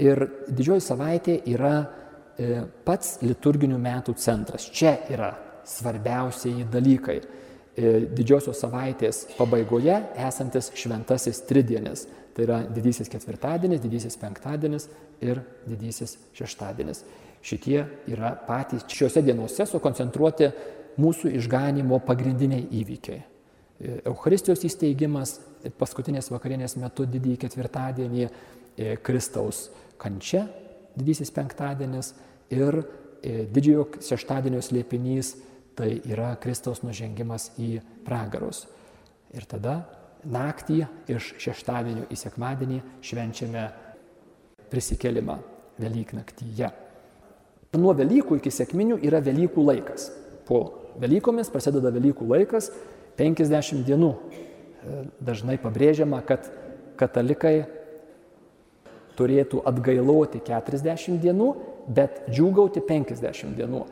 ir 0.00 0.24
didžioji 0.48 0.82
savaitė 0.82 1.36
yra 1.52 1.74
e, 1.84 2.62
pats 2.86 3.18
liturginių 3.22 3.76
metų 3.78 4.16
centras. 4.18 4.64
Čia 4.72 4.94
yra 5.12 5.30
svarbiausiai 5.70 6.66
dalykai. 6.70 7.20
E, 7.80 7.90
didžiosios 8.10 8.58
savaitės 8.60 9.22
pabaigoje 9.38 9.94
esantis 10.18 10.72
šventasis 10.76 11.44
tridienis. 11.46 12.06
Tai 12.34 12.44
yra 12.44 12.58
didysis 12.66 13.08
ketvirtadienis, 13.10 13.82
didysis 13.82 14.18
penktadienis 14.18 14.88
ir 15.22 15.40
didysis 15.68 16.16
šeštadienis. 16.36 17.04
Šitie 17.46 17.84
yra 18.10 18.34
patys 18.46 18.84
šiuose 18.90 19.22
dienose 19.24 19.64
sukoncentruoti 19.70 20.50
mūsų 21.00 21.30
išganimo 21.38 22.00
pagrindiniai 22.06 22.66
įvykiai. 22.80 23.20
E, 23.22 24.00
Eucharistijos 24.10 24.66
įsteigimas, 24.66 25.38
paskutinės 25.78 26.32
vakarienės 26.34 26.74
metu 26.80 27.06
didįjį 27.08 27.38
ketvirtadienį, 27.46 28.26
e, 28.26 28.96
Kristaus 29.06 29.68
kančia, 30.00 30.48
didysis 30.98 31.30
penktadienis 31.30 32.16
ir 32.50 32.82
didžiojo 33.20 34.00
šeštadienio 34.00 34.62
slėpinys, 34.64 35.34
tai 35.78 36.00
yra 36.08 36.34
Kristaus 36.40 36.82
nužengimas 36.84 37.50
į 37.60 37.78
pragarus. 38.06 38.66
Ir 39.34 39.46
tada 39.48 39.82
naktį 40.26 40.82
iš 41.10 41.32
šeštadienio 41.40 42.08
į 42.10 42.18
sekmadienį 42.18 42.80
švenčiame 43.06 43.64
prisikelimą 44.70 45.38
Velyknaktyje. 45.80 46.70
Nuo 47.78 47.94
Velykų 47.96 48.40
iki 48.40 48.52
sėkminių 48.52 48.98
yra 49.06 49.22
Velykų 49.24 49.64
laikas. 49.64 50.10
Po 50.46 50.62
Velykomis 51.00 51.50
prasideda 51.52 51.92
Velykų 51.94 52.26
laikas 52.28 52.70
50 53.18 53.84
dienų. 53.86 54.10
E, 54.10 55.02
dažnai 55.22 55.56
pabrėžiama, 55.62 56.20
kad 56.26 56.50
katalikai 57.00 57.62
turėtų 59.18 59.62
atgailoti 59.68 60.40
40 60.46 61.20
dienų, 61.22 61.48
bet 61.88 62.24
džiūgauti 62.30 62.82
50 62.88 63.56
dienų. 63.58 63.84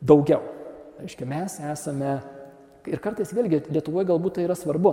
E, 0.00 0.06
daugiau. 0.06 0.42
Aiškiai, 1.00 1.28
mes 1.28 1.56
esame, 1.72 2.18
ir 2.88 3.00
kartais 3.00 3.32
vėlgi 3.32 3.62
Lietuvoje 3.72 4.10
galbūt 4.10 4.36
tai 4.36 4.44
yra 4.48 4.56
svarbu, 4.58 4.92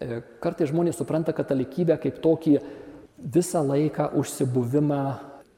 e, 0.00 0.22
kartais 0.40 0.70
žmonės 0.72 0.96
supranta 1.00 1.34
katalikybę 1.36 1.98
kaip 2.00 2.22
tokį 2.24 2.56
visą 3.32 3.62
laiką 3.66 4.12
užsibuvimą 4.18 5.02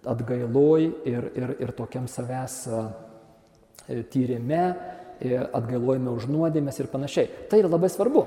atgailoj 0.05 0.91
ir, 1.07 1.31
ir, 1.33 1.55
ir 1.65 1.73
tokiam 1.73 2.09
savęs 2.11 2.59
tyrime, 4.13 4.65
atgailojame 5.55 6.13
už 6.13 6.27
nuodėmės 6.29 6.81
ir 6.81 6.91
panašiai. 6.93 7.31
Tai 7.49 7.61
yra 7.63 7.71
labai 7.73 7.89
svarbu. 7.93 8.25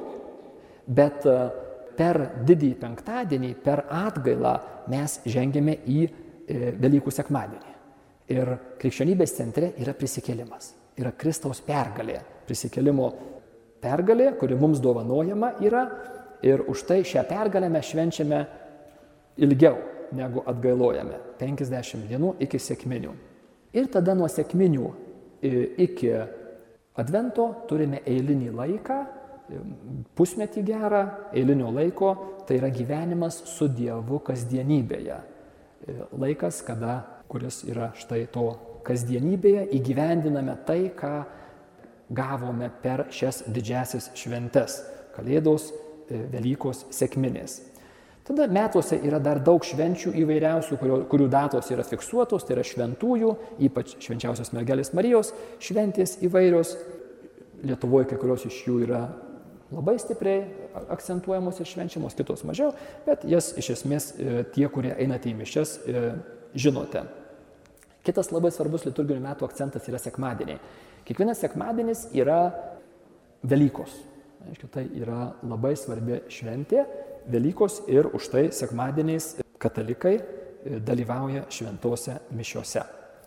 Bet 0.88 1.26
e, 1.28 1.38
per 1.98 2.20
didįjį 2.48 2.78
penktadienį, 2.82 3.56
per 3.64 3.86
atgailą 3.92 4.54
mes 4.92 5.20
žengėme 5.28 5.80
į 5.84 6.06
e, 6.08 6.12
Velykų 6.80 7.12
sekmadienį. 7.12 7.77
Ir 8.34 8.54
krikščionybės 8.82 9.34
centre 9.38 9.72
yra 9.80 9.94
prisikėlimas. 9.96 10.74
Yra 11.00 11.14
Kristaus 11.16 11.62
pergalė. 11.64 12.20
Prisikėlimo 12.48 13.12
pergalė, 13.84 14.32
kuri 14.40 14.58
mums 14.60 14.82
dovanojama 14.84 15.54
yra. 15.64 15.84
Ir 16.46 16.66
už 16.70 16.84
tai 16.90 17.02
šią 17.08 17.24
pergalę 17.30 17.70
mes 17.74 17.88
švenčiame 17.88 18.42
ilgiau 19.42 19.78
negu 20.18 20.44
atgailojame. 20.48 21.22
50 21.40 22.08
dienų 22.10 22.36
iki 22.44 22.60
sėkminių. 22.62 23.14
Ir 23.78 23.88
tada 23.94 24.16
nuo 24.18 24.28
sėkminių 24.32 24.92
iki 25.84 26.12
Advento 26.98 27.44
turime 27.70 28.00
eilinį 28.10 28.50
laiką, 28.58 28.96
pusmetį 30.18 30.64
gerą, 30.66 31.02
eilinio 31.30 31.70
laiko, 31.70 32.14
tai 32.48 32.58
yra 32.58 32.72
gyvenimas 32.74 33.38
su 33.52 33.68
Dievu 33.70 34.18
kasdienybėje. 34.26 35.20
Laikas, 36.18 36.64
kada, 36.66 36.96
kuris 37.28 37.64
yra 37.68 37.92
štai 37.98 38.26
to 38.32 38.50
kasdienybėje, 38.88 39.68
įgyvendiname 39.78 40.56
tai, 40.68 40.88
ką 40.96 41.26
gavome 42.10 42.70
per 42.82 43.08
šias 43.12 43.44
didžiasias 43.52 44.12
šventes- 44.16 44.82
Kalėdos, 45.16 45.74
Velykos, 46.08 46.86
Sėkminės. 46.94 47.62
Tada 48.28 48.48
metuose 48.52 49.00
yra 49.08 49.20
dar 49.24 49.40
daug 49.40 49.64
švenčių 49.64 50.12
įvairiausių, 50.20 50.78
kurių, 50.82 50.98
kurių 51.08 51.28
datos 51.32 51.70
yra 51.72 51.84
fiksuotos, 51.88 52.44
tai 52.44 52.58
yra 52.58 52.64
šventųjų, 52.68 53.30
ypač 53.64 53.96
švenčiausios 54.04 54.52
mergelės 54.52 54.92
Marijos 54.94 55.32
šventės 55.64 56.18
įvairios. 56.28 56.76
Lietuvoje 57.64 58.10
kai 58.12 58.18
kurios 58.20 58.44
iš 58.46 58.58
jų 58.68 58.82
yra 58.86 59.00
labai 59.72 59.96
stipriai 60.00 60.44
akcentuojamos 60.94 61.60
ir 61.60 61.70
švenčiamos, 61.72 62.16
kitos 62.20 62.44
mažiau, 62.48 62.74
bet 63.08 63.24
jas 63.28 63.54
iš 63.58 63.72
esmės 63.78 64.12
e, 64.14 64.44
tie, 64.54 64.68
kurie 64.72 64.92
einate 64.94 65.32
į 65.32 65.38
mišes, 65.40 65.74
e, 65.88 66.04
žinote. 66.56 67.08
Kitas 68.08 68.30
labai 68.32 68.54
svarbus 68.56 68.86
liturginių 68.88 69.20
metų 69.26 69.50
akcentas 69.50 69.88
yra 69.90 70.00
sekmadieniai. 70.00 70.62
Kiekvienas 71.04 71.42
sekmadienis 71.44 72.06
yra 72.16 72.54
Velykos. 73.44 73.98
Aiškiai, 74.48 74.70
tai 74.72 74.84
yra 74.96 75.34
labai 75.44 75.74
svarbi 75.76 76.22
šventė 76.32 76.86
Velykos 77.28 77.82
ir 77.92 78.08
už 78.16 78.30
tai 78.32 78.46
sekmadieniais 78.56 79.34
katalikai 79.60 80.14
e, 80.16 80.80
dalyvauja 80.88 81.50
šventose 81.52 82.16
mišiuose. 82.32 82.86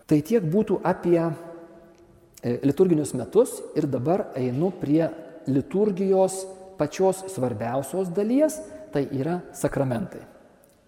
Tai 0.09 0.21
tiek 0.25 0.49
būtų 0.49 0.81
apie 0.88 1.21
e, 1.21 2.57
liturginius 2.64 3.12
metus 3.21 3.59
ir 3.77 3.85
dabar 3.85 4.31
einu 4.40 4.73
prie 4.81 5.11
liturgijos 5.51 6.40
pačios 6.81 7.27
svarbiausios 7.35 8.09
dalies, 8.16 8.62
tai 8.97 9.05
yra 9.12 9.43
sakramentai. 9.53 10.25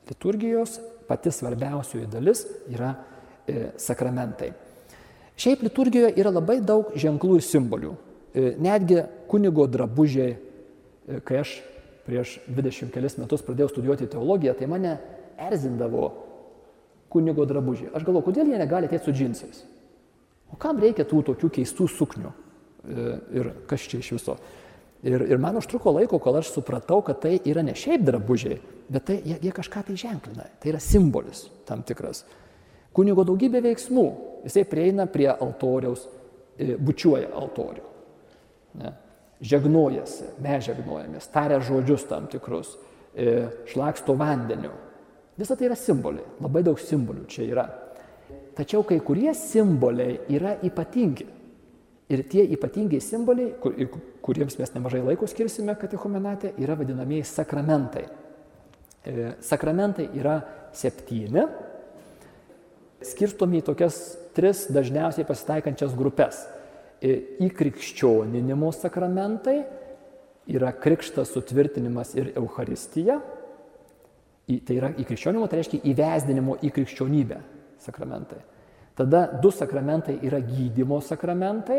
Liturgijos 0.09 0.81
pati 1.09 1.29
svarbiausioji 1.35 2.09
dalis 2.09 2.47
yra 2.73 2.95
e, 2.97 3.12
sakramentai. 3.81 4.53
Šiaip 5.37 5.63
liturgijoje 5.65 6.15
yra 6.21 6.31
labai 6.31 6.61
daug 6.65 6.93
ženklų 6.99 7.39
ir 7.41 7.45
simbolių. 7.47 7.93
E, 8.33 8.53
netgi 8.63 9.03
kunigo 9.29 9.67
drabužiai, 9.69 10.37
e, 10.37 11.21
kai 11.25 11.41
aš 11.43 11.59
prieš 12.07 12.39
20 12.49 12.93
kelias 12.93 13.19
metus 13.21 13.45
pradėjau 13.45 13.73
studijuoti 13.73 14.09
teologiją, 14.13 14.55
tai 14.59 14.69
mane 14.71 14.97
erzindavo 15.41 16.11
kunigo 17.13 17.47
drabužiai. 17.49 17.91
Aš 17.93 18.07
galvoju, 18.07 18.27
kodėl 18.29 18.53
jie 18.53 18.61
negali 18.61 18.89
ateiti 18.89 19.09
su 19.09 19.17
džinsais? 19.17 19.63
O 20.53 20.59
kam 20.61 20.81
reikia 20.81 21.07
tų 21.09 21.23
tokių 21.33 21.51
keistų 21.59 21.89
suknių? 21.93 22.33
E, 22.33 23.09
ir 23.41 23.51
kas 23.71 23.89
čia 23.89 24.03
iš 24.03 24.13
viso? 24.19 24.37
Ir, 25.03 25.25
ir 25.27 25.41
man 25.43 25.59
užtruko 25.59 25.91
laiko, 25.97 26.21
kol 26.23 26.39
aš 26.39 26.53
supratau, 26.55 27.01
kad 27.03 27.19
tai 27.25 27.35
yra 27.49 27.65
ne 27.67 27.75
šiaip 27.75 28.05
drabužiai, 28.07 28.61
bet 28.93 29.09
tai 29.09 29.19
jie, 29.25 29.41
jie 29.43 29.53
kažką 29.53 29.83
tai 29.89 29.99
ženklina. 29.99 30.47
Tai 30.63 30.71
yra 30.71 30.81
simbolis 30.83 31.49
tam 31.67 31.83
tikras. 31.83 32.23
Kunigo 32.93 33.25
daugybė 33.25 33.63
veiksmų. 33.65 34.07
Jisai 34.45 34.65
prieina 34.69 35.07
prie 35.07 35.31
altoriaus, 35.31 36.09
e, 36.59 36.75
bučiuoja 36.77 37.31
altorių. 37.39 37.89
Ne? 38.81 38.93
žegnojasi, 39.43 40.31
mes 40.43 40.65
žegnojamės, 40.69 41.29
taria 41.35 41.59
žodžius 41.63 42.07
tam 42.11 42.29
tikrus, 42.31 42.77
e, 43.15 43.49
šlaksto 43.71 44.15
vandeniu. 44.19 44.73
Visą 45.39 45.57
tai 45.59 45.69
yra 45.71 45.77
simboliai, 45.79 46.25
labai 46.41 46.63
daug 46.63 46.79
simbolių 46.79 47.27
čia 47.27 47.47
yra. 47.49 47.67
Tačiau 48.57 48.85
kai 48.87 49.01
kurie 49.01 49.33
simboliai 49.35 50.21
yra 50.31 50.59
ypatingi. 50.63 51.27
Ir 52.13 52.25
tie 52.29 52.45
ypatingiai 52.53 53.01
simboliai, 53.01 53.55
kur, 53.61 53.73
kuriems 54.23 54.59
mes 54.61 54.75
nemažai 54.75 55.01
laiko 55.03 55.27
skirsime 55.27 55.75
katechumenate, 55.81 56.53
yra 56.61 56.77
vadinamieji 56.77 57.25
sakramentai. 57.25 58.05
E, 59.03 59.31
sakramentai 59.43 60.11
yra 60.21 60.37
septyni, 60.77 61.47
skirstomi 63.09 63.61
į 63.61 63.67
tokias 63.67 64.01
tris 64.37 64.67
dažniausiai 64.73 65.27
pasitaikančias 65.29 65.95
grupės 65.99 66.43
įkrikščioninimo 67.03 68.71
sakramentai 68.75 69.63
yra 70.53 70.73
krikštas, 70.73 71.33
sutvirtinimas 71.35 72.15
ir 72.19 72.33
Euharistija. 72.37 73.19
Tai 74.53 74.75
yra 74.77 74.91
įkrikščionimo, 75.01 75.47
tai 75.49 75.61
reiškia 75.61 75.83
įvesdinimo 75.89 76.59
į 76.67 76.73
krikščionybę 76.75 77.39
sakramentai. 77.83 78.41
Tada 78.99 79.25
du 79.41 79.53
sakramentai 79.55 80.19
yra 80.27 80.43
gydymo 80.45 80.99
sakramentai, 81.03 81.79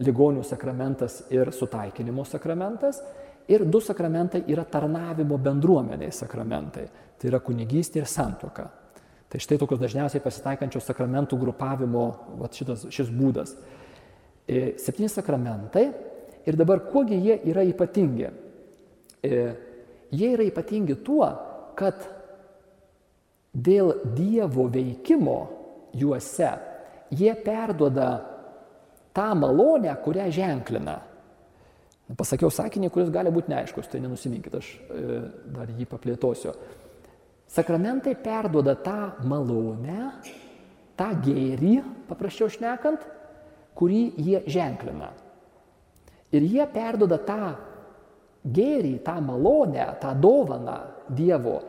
ligonių 0.00 0.44
sakramentas 0.46 1.20
ir 1.34 1.52
sutaikinimo 1.52 2.24
sakramentas. 2.26 3.02
Ir 3.50 3.66
du 3.68 3.80
sakramentai 3.84 4.40
yra 4.48 4.64
tarnavimo 4.64 5.36
bendruomeniai 5.36 6.14
sakramentai. 6.14 6.86
Tai 7.18 7.28
yra 7.28 7.42
kunigystė 7.44 8.00
ir 8.00 8.08
santoka. 8.08 8.70
Tai 9.32 9.40
štai 9.42 9.58
tokios 9.58 9.80
dažniausiai 9.82 10.22
pasitaikančios 10.22 10.86
sakramentų 10.86 11.38
grupavimo 11.40 12.04
vat, 12.38 12.54
šitas, 12.54 12.86
šis 12.94 13.10
būdas. 13.10 13.54
E, 14.46 14.74
septyni 14.78 15.08
sakramentai 15.10 15.88
ir 16.46 16.58
dabar 16.60 16.84
kuogi 16.86 17.18
jie 17.18 17.38
yra 17.50 17.64
ypatingi? 17.66 18.28
E, 19.24 19.40
jie 20.14 20.30
yra 20.36 20.46
ypatingi 20.46 20.98
tuo, 21.02 21.26
kad 21.78 22.04
dėl 23.54 23.94
Dievo 24.14 24.68
veikimo 24.70 25.38
juose 25.96 26.52
jie 27.14 27.34
perduoda 27.34 28.08
tą 29.14 29.34
malonę, 29.38 29.94
kurią 30.04 30.30
ženklina. 30.34 30.98
Pasakiau 32.18 32.50
sakinį, 32.52 32.90
kuris 32.92 33.10
gali 33.14 33.30
būti 33.32 33.48
neaiškus, 33.48 33.88
tai 33.88 34.02
nenusiminkit, 34.04 34.56
aš 34.58 34.72
e, 34.76 35.20
dar 35.54 35.70
jį 35.72 35.86
paplėtosiu. 35.88 36.52
Sakramentai 37.50 38.14
perduoda 38.18 38.74
tą 38.74 39.12
malonę, 39.28 40.10
tą 40.98 41.10
gėrį, 41.24 41.76
paprasčiau 42.08 42.48
šnekant, 42.50 43.04
kurį 43.78 44.02
jie 44.18 44.42
ženklina. 44.50 45.12
Ir 46.34 46.46
jie 46.46 46.66
perdoda 46.72 47.18
tą 47.22 47.54
gėrį, 48.44 48.96
tą 49.06 49.20
malonę, 49.22 49.86
tą 50.02 50.14
dovaną 50.18 50.80
Dievo 51.14 51.60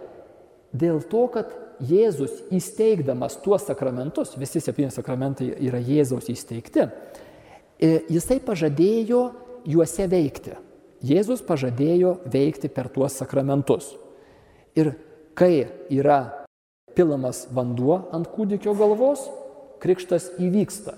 dėl 0.75 1.01
to, 1.07 1.25
kad 1.31 1.53
Jėzus 1.83 2.45
įsteigdamas 2.55 3.35
tuos 3.43 3.65
sakramentus, 3.67 4.35
visi 4.39 4.61
septyni 4.63 4.91
sakramentai 4.93 5.49
yra 5.67 5.81
Jėzaus 5.83 6.29
įsteigti, 6.31 6.87
e, 7.79 7.89
jisai 8.11 8.39
pažadėjo 8.43 9.21
juose 9.67 10.07
veikti. 10.11 10.55
Jėzus 11.05 11.43
pažadėjo 11.45 12.15
veikti 12.31 12.71
per 12.71 12.87
tuos 12.89 13.17
sakramentus. 13.19 13.91
Ir 14.75 14.93
kai 15.35 15.67
yra 15.91 16.45
pilamas 16.95 17.45
vanduo 17.51 18.05
ant 18.15 18.29
kūdikio 18.31 18.75
galvos, 18.79 19.25
krikštas 19.83 20.31
įvyksta. 20.41 20.95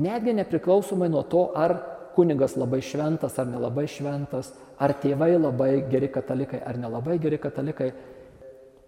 Netgi 0.00 0.34
nepriklausomai 0.38 1.10
nuo 1.10 1.22
to, 1.26 1.48
ar 1.54 1.76
kunigas 2.14 2.54
labai 2.58 2.80
šventas 2.82 3.38
ar 3.38 3.48
nelabai 3.50 3.86
šventas, 3.90 4.52
ar 4.78 4.94
tėvai 5.02 5.34
labai 5.36 5.72
geri 5.90 6.08
katalikai 6.10 6.62
ar 6.62 6.78
nelabai 6.78 7.18
geri 7.22 7.38
katalikai, 7.42 7.92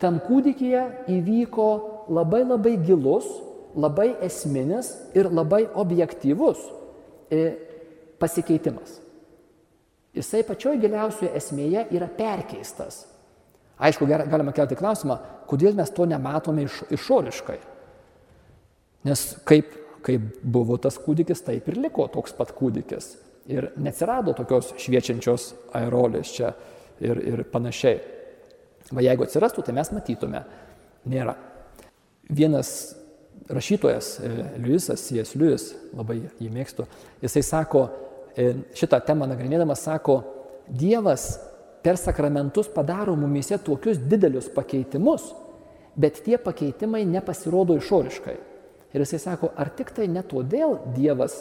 tam 0.02 0.20
kūdikyje 0.22 0.82
įvyko 1.10 1.68
labai 2.12 2.44
labai 2.46 2.76
gilus, 2.86 3.26
labai 3.76 4.12
esminis 4.24 4.92
ir 5.16 5.28
labai 5.32 5.66
objektyvus 5.74 6.62
e, 7.30 7.42
pasikeitimas. 8.20 9.00
Jisai 10.16 10.40
pačioj 10.48 10.78
giliausioje 10.80 11.34
esmėje 11.36 11.84
yra 11.92 12.08
perkeistas. 12.08 13.04
Aišku, 13.76 14.06
galima 14.08 14.54
kelti 14.56 14.78
klausimą, 14.78 15.18
kodėl 15.50 15.76
mes 15.76 15.90
to 15.92 16.06
nematome 16.08 16.64
iš, 16.64 16.78
išoriškai. 16.96 17.58
Nes 19.06 19.24
kaip 19.46 19.74
kaip 20.06 20.42
buvo 20.42 20.76
tas 20.78 20.98
kūdikis, 21.02 21.42
taip 21.46 21.66
ir 21.70 21.80
liko 21.82 22.06
toks 22.12 22.34
pat 22.36 22.52
kūdikis. 22.56 23.14
Ir 23.50 23.70
neatsirado 23.78 24.34
tokios 24.38 24.72
šviečiančios 24.82 25.48
aerolės 25.78 26.32
čia 26.34 26.52
ir, 27.02 27.18
ir 27.18 27.42
panašiai. 27.50 27.98
Va 28.94 29.02
jeigu 29.02 29.26
atsirastų, 29.26 29.66
tai 29.66 29.74
mes 29.74 29.90
matytume. 29.94 30.44
Nėra. 31.10 31.34
Vienas 32.30 32.70
rašytojas, 33.50 34.16
e, 34.18 34.30
Liujisas, 34.62 35.02
C.S. 35.06 35.34
Liujis, 35.38 35.68
labai 35.94 36.18
jį 36.42 36.50
mėgstu, 36.54 36.86
jisai 37.22 37.42
sako, 37.46 37.84
e, 38.34 38.48
šitą 38.78 38.98
temą 39.06 39.28
nagrinėdamas 39.30 39.84
sako, 39.86 40.20
Dievas 40.66 41.36
per 41.86 41.94
sakramentus 41.94 42.66
padaro 42.74 43.14
mumise 43.14 43.60
tokius 43.62 44.00
didelius 44.10 44.48
pakeitimus, 44.50 45.28
bet 45.94 46.16
tie 46.24 46.34
pakeitimai 46.34 47.04
nepasirodo 47.06 47.76
išoriškai. 47.78 48.32
Ir 48.90 49.02
jisai 49.04 49.20
sako, 49.22 49.52
ar 49.54 49.68
tik 49.70 49.92
tai 49.94 50.08
ne 50.10 50.24
todėl 50.26 50.80
Dievas 50.96 51.36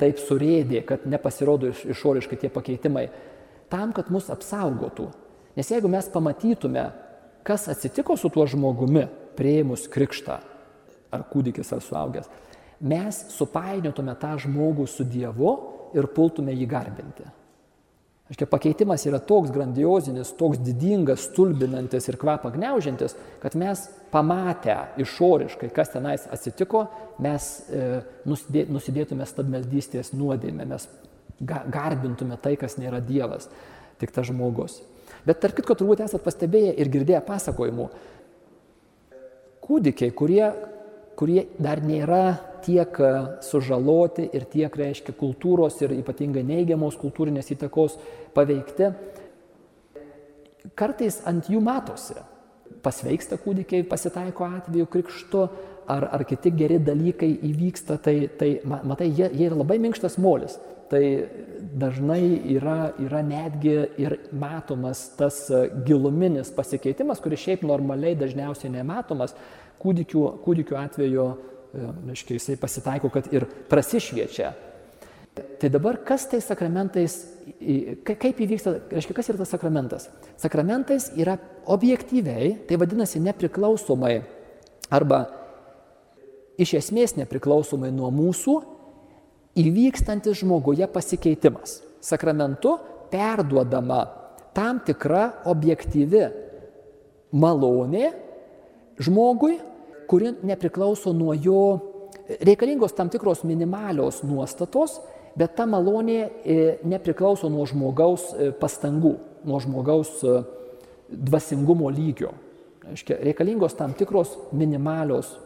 taip 0.00 0.16
surėdė, 0.16 0.80
kad 0.88 1.04
nepasirodo 1.04 1.68
iš, 1.74 1.82
išoriškai 1.92 2.38
tie 2.40 2.48
pakeitimai, 2.54 3.02
tam, 3.68 3.92
kad 3.92 4.08
mus 4.08 4.30
apsaugotų. 4.32 5.10
Nes 5.58 5.68
jeigu 5.68 5.90
mes 5.92 6.08
pamatytume, 6.08 6.86
kas 7.44 7.68
atsitiko 7.68 8.16
su 8.16 8.30
tuo 8.32 8.46
žmogumi, 8.48 9.02
prieimus 9.36 9.84
krikštą, 9.92 10.38
ar 11.12 11.26
kūdikis, 11.28 11.74
ar 11.76 11.84
suaugęs, 11.84 12.32
mes 12.80 13.20
supainiotume 13.36 14.16
tą 14.24 14.32
žmogų 14.40 14.88
su 14.88 15.04
Dievu 15.04 15.52
ir 15.92 16.08
pultume 16.16 16.56
jį 16.56 16.70
garbinti. 16.70 17.28
Aiškia, 18.30 18.46
pakeitimas 18.46 19.02
yra 19.10 19.18
toks 19.26 19.50
grandiozinis, 19.50 20.28
toks 20.38 20.60
didingas, 20.62 21.24
stulbinantis 21.32 22.04
ir 22.06 22.18
kvapą 22.20 22.52
gniaužiantis, 22.54 23.16
kad 23.42 23.56
mes 23.58 23.88
pamatę 24.12 24.76
išoriškai, 25.02 25.72
kas 25.74 25.90
tenais 25.90 26.28
atsitiko, 26.30 26.84
mes 27.18 27.48
e, 27.66 27.88
nusidė, 28.30 28.68
nusidėtume 28.70 29.26
stabmeldystės 29.26 30.12
nuodėmę, 30.14 30.68
mes 30.70 30.86
ga, 31.42 31.64
garbintume 31.74 32.38
tai, 32.38 32.54
kas 32.60 32.78
nėra 32.78 33.02
Dievas, 33.02 33.48
tik 33.98 34.14
tas 34.14 34.30
žmogus. 34.30 34.78
Bet 35.26 35.42
tarp 35.42 35.58
kitko 35.58 35.74
turbūt 35.80 36.04
esate 36.06 36.22
pastebėję 36.22 36.76
ir 36.78 36.92
girdėję 36.92 37.24
pasakojimų. 37.26 37.88
Kūdikiai, 39.66 40.14
kurie, 40.14 40.44
kurie 41.18 41.48
dar 41.58 41.82
nėra 41.82 42.22
tiek 42.64 43.00
e, 43.00 43.12
sužaloti 43.46 44.28
ir 44.36 44.46
tiek, 44.50 44.76
reiškia, 44.76 45.14
kultūros 45.18 45.78
ir 45.84 45.94
ypatingai 45.98 46.42
neigiamos 46.46 46.98
kultūrinės 47.00 47.50
įtakos 47.56 47.98
paveikti, 48.36 48.92
kartais 50.78 51.20
ant 51.28 51.50
jų 51.50 51.62
matosi. 51.64 52.18
Pasveiksta 52.80 53.36
kūdikiai, 53.42 53.84
pasitaiko 53.84 54.46
atveju 54.46 54.86
krikštu, 54.88 55.42
ar, 55.90 56.06
ar 56.14 56.24
kiti 56.28 56.52
geri 56.54 56.78
dalykai 56.82 57.30
įvyksta, 57.50 57.98
tai, 58.02 58.14
tai 58.38 58.50
matai, 58.64 59.10
jie, 59.10 59.26
jie 59.34 59.48
yra 59.48 59.58
labai 59.60 59.80
minkštas 59.82 60.16
molis. 60.22 60.56
Tai 60.90 61.02
dažnai 61.78 62.22
yra, 62.50 62.92
yra 62.98 63.20
netgi 63.22 63.76
ir 64.02 64.16
matomas 64.34 65.04
tas 65.18 65.44
e, 65.54 65.68
giluminis 65.86 66.50
pasikeitimas, 66.54 67.20
kuris 67.22 67.44
šiaip 67.44 67.62
normaliai 67.66 68.18
dažniausiai 68.18 68.72
nematomas. 68.74 69.36
Kūdikių, 69.80 70.24
kūdikių 70.44 70.78
atveju 70.80 71.28
reiškia, 71.74 72.36
jisai 72.38 72.56
pasitaiko, 72.60 73.10
kad 73.12 73.30
ir 73.34 73.46
prasišviečia. 73.70 74.52
Tai 75.60 75.68
dabar 75.70 76.00
kas 76.04 76.26
tai 76.28 76.40
sakramentais, 76.42 77.14
kaip 78.04 78.40
įvyksta, 78.42 78.74
reiškia, 78.90 79.14
kas 79.16 79.30
yra 79.30 79.40
tas 79.40 79.52
sakramentas? 79.54 80.08
Sakramentais 80.40 81.10
yra 81.16 81.36
objektyviai, 81.70 82.56
tai 82.66 82.78
vadinasi 82.80 83.22
nepriklausomai 83.22 84.16
arba 84.90 85.22
iš 86.60 86.74
esmės 86.80 87.14
nepriklausomai 87.16 87.92
nuo 87.94 88.10
mūsų 88.12 88.56
įvykstantis 89.60 90.42
žmoguje 90.42 90.88
pasikeitimas. 90.90 91.78
Sakramentu 92.02 92.76
perduodama 93.12 94.02
tam 94.56 94.80
tikra 94.84 95.44
objektyvi 95.48 96.26
malonė 97.30 98.10
žmogui 99.00 99.58
kuri 100.10 100.32
nepriklauso 100.42 101.12
nuo 101.12 101.34
jo, 101.38 101.78
reikalingos 102.42 102.92
tam 102.92 103.08
tikros 103.08 103.44
minimalios 103.46 104.24
nuostatos, 104.26 104.96
bet 105.38 105.54
ta 105.54 105.66
malonė 105.70 106.18
e, 106.20 106.56
nepriklauso 106.90 107.46
nuo 107.52 107.62
žmogaus 107.70 108.24
e, 108.34 108.48
pastangų, 108.58 109.12
nuo 109.46 109.60
žmogaus 109.62 110.16
e, 110.26 110.40
dvasingumo 111.10 111.90
lygio. 111.94 112.32
Aiškia, 112.90 113.20
reikalingos 113.22 113.76
tam 113.78 113.94
tikros 113.94 114.32
minimalios 114.50 115.36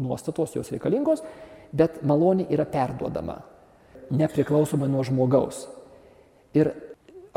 nuostatos, 0.00 0.54
jos 0.56 0.70
reikalingos, 0.72 1.20
bet 1.76 2.00
malonė 2.08 2.46
yra 2.54 2.64
perduodama, 2.64 3.42
nepriklausomai 4.08 4.88
nuo 4.88 5.02
žmogaus. 5.04 5.66
Ir 6.56 6.70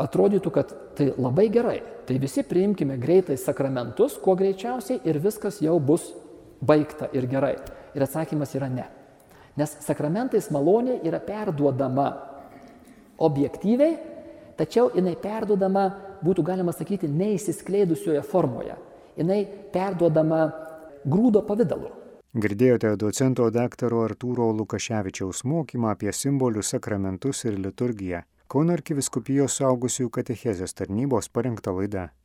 atrodytų, 0.00 0.54
kad 0.54 0.72
tai 0.96 1.10
labai 1.18 1.50
gerai, 1.52 1.82
tai 2.08 2.16
visi 2.22 2.46
priimkime 2.48 2.96
greitai 3.02 3.36
sakramentus, 3.36 4.16
kuo 4.22 4.38
greičiausiai 4.40 5.02
ir 5.04 5.20
viskas 5.20 5.60
jau 5.60 5.76
bus 5.82 6.08
baigta 6.60 7.08
ir 7.12 7.26
gerai. 7.30 7.56
Ir 7.94 8.04
atsakymas 8.04 8.54
yra 8.58 8.68
ne. 8.72 8.86
Nes 9.58 9.74
sakramentais 9.82 10.50
malonė 10.54 11.00
yra 11.08 11.18
perduodama 11.24 12.08
objektyviai, 13.18 13.96
tačiau 14.58 14.92
jinai 14.94 15.16
perduodama, 15.18 15.88
būtų 16.22 16.44
galima 16.46 16.74
sakyti, 16.74 17.10
neįsiskleidusioje 17.10 18.22
formoje. 18.26 18.76
Jinai 19.18 19.42
perduodama 19.72 20.44
grūdo 21.06 21.42
pavydalu. 21.46 21.90
Girdėjote 22.38 22.92
docento 23.00 23.48
daktaro 23.50 24.04
Artūro 24.06 24.50
Lukaševičiaus 24.54 25.42
mokymą 25.48 25.94
apie 25.94 26.12
simbolius, 26.12 26.74
sakramentus 26.74 27.44
ir 27.48 27.56
liturgiją. 27.58 28.22
Kauno 28.48 28.76
arkiviskupijos 28.76 29.58
saugusiųjų 29.58 30.10
katechezės 30.12 30.76
tarnybos 30.76 31.28
parengta 31.32 31.72
laida. 31.74 32.10